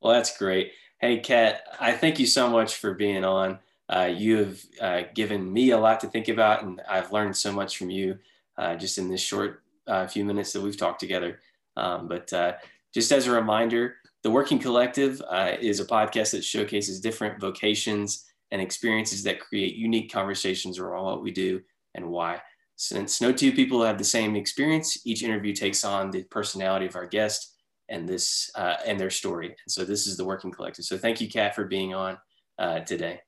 Well, 0.00 0.12
that's 0.12 0.36
great. 0.36 0.72
Hey, 1.00 1.18
Kat, 1.18 1.62
I 1.80 1.92
thank 1.92 2.18
you 2.18 2.26
so 2.26 2.48
much 2.48 2.76
for 2.76 2.94
being 2.94 3.24
on. 3.24 3.58
Uh, 3.88 4.10
you 4.14 4.36
have 4.36 4.60
uh, 4.80 5.02
given 5.14 5.50
me 5.52 5.70
a 5.70 5.78
lot 5.78 6.00
to 6.00 6.08
think 6.08 6.28
about, 6.28 6.62
and 6.62 6.80
I've 6.88 7.12
learned 7.12 7.36
so 7.36 7.52
much 7.52 7.78
from 7.78 7.90
you 7.90 8.18
uh, 8.56 8.76
just 8.76 8.98
in 8.98 9.08
this 9.08 9.20
short 9.20 9.62
uh, 9.86 10.06
few 10.06 10.24
minutes 10.24 10.52
that 10.52 10.60
we've 10.60 10.76
talked 10.76 11.00
together. 11.00 11.40
Um, 11.76 12.08
but 12.08 12.32
uh, 12.32 12.54
just 12.92 13.12
as 13.12 13.26
a 13.26 13.32
reminder, 13.32 13.96
the 14.22 14.30
Working 14.30 14.58
Collective 14.58 15.22
uh, 15.28 15.52
is 15.60 15.80
a 15.80 15.86
podcast 15.86 16.32
that 16.32 16.44
showcases 16.44 17.00
different 17.00 17.40
vocations 17.40 18.24
and 18.50 18.60
experiences 18.60 19.22
that 19.22 19.40
create 19.40 19.76
unique 19.76 20.12
conversations 20.12 20.78
around 20.78 21.04
what 21.04 21.22
we 21.22 21.30
do 21.30 21.62
and 21.94 22.08
why. 22.08 22.40
Since 22.76 23.20
no 23.20 23.32
two 23.32 23.52
people 23.52 23.82
have 23.84 23.98
the 23.98 24.04
same 24.04 24.36
experience, 24.36 25.06
each 25.06 25.22
interview 25.22 25.54
takes 25.54 25.84
on 25.84 26.10
the 26.10 26.24
personality 26.24 26.86
of 26.86 26.96
our 26.96 27.06
guest 27.06 27.54
and 27.88 28.08
this 28.08 28.50
uh, 28.54 28.76
and 28.86 28.98
their 28.98 29.10
story. 29.10 29.48
And 29.48 29.70
so 29.70 29.84
this 29.84 30.06
is 30.06 30.16
the 30.16 30.24
Working 30.24 30.50
Collective. 30.50 30.84
So 30.84 30.98
thank 30.98 31.20
you, 31.20 31.28
Kat, 31.28 31.54
for 31.54 31.64
being 31.64 31.94
on 31.94 32.18
uh, 32.58 32.80
today. 32.80 33.20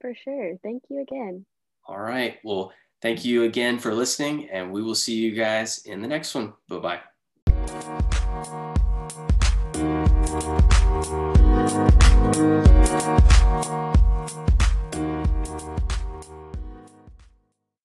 For 0.00 0.14
sure. 0.24 0.56
Thank 0.62 0.84
you 0.88 1.02
again. 1.02 1.44
All 1.86 1.98
right. 1.98 2.38
Well, 2.44 2.72
thank 3.02 3.24
you 3.24 3.44
again 3.44 3.78
for 3.78 3.94
listening, 3.94 4.48
and 4.50 4.72
we 4.72 4.82
will 4.82 4.94
see 4.94 5.16
you 5.16 5.32
guys 5.32 5.78
in 5.86 6.00
the 6.02 6.08
next 6.08 6.34
one. 6.34 6.52
Bye 6.68 6.78
bye. 6.78 7.00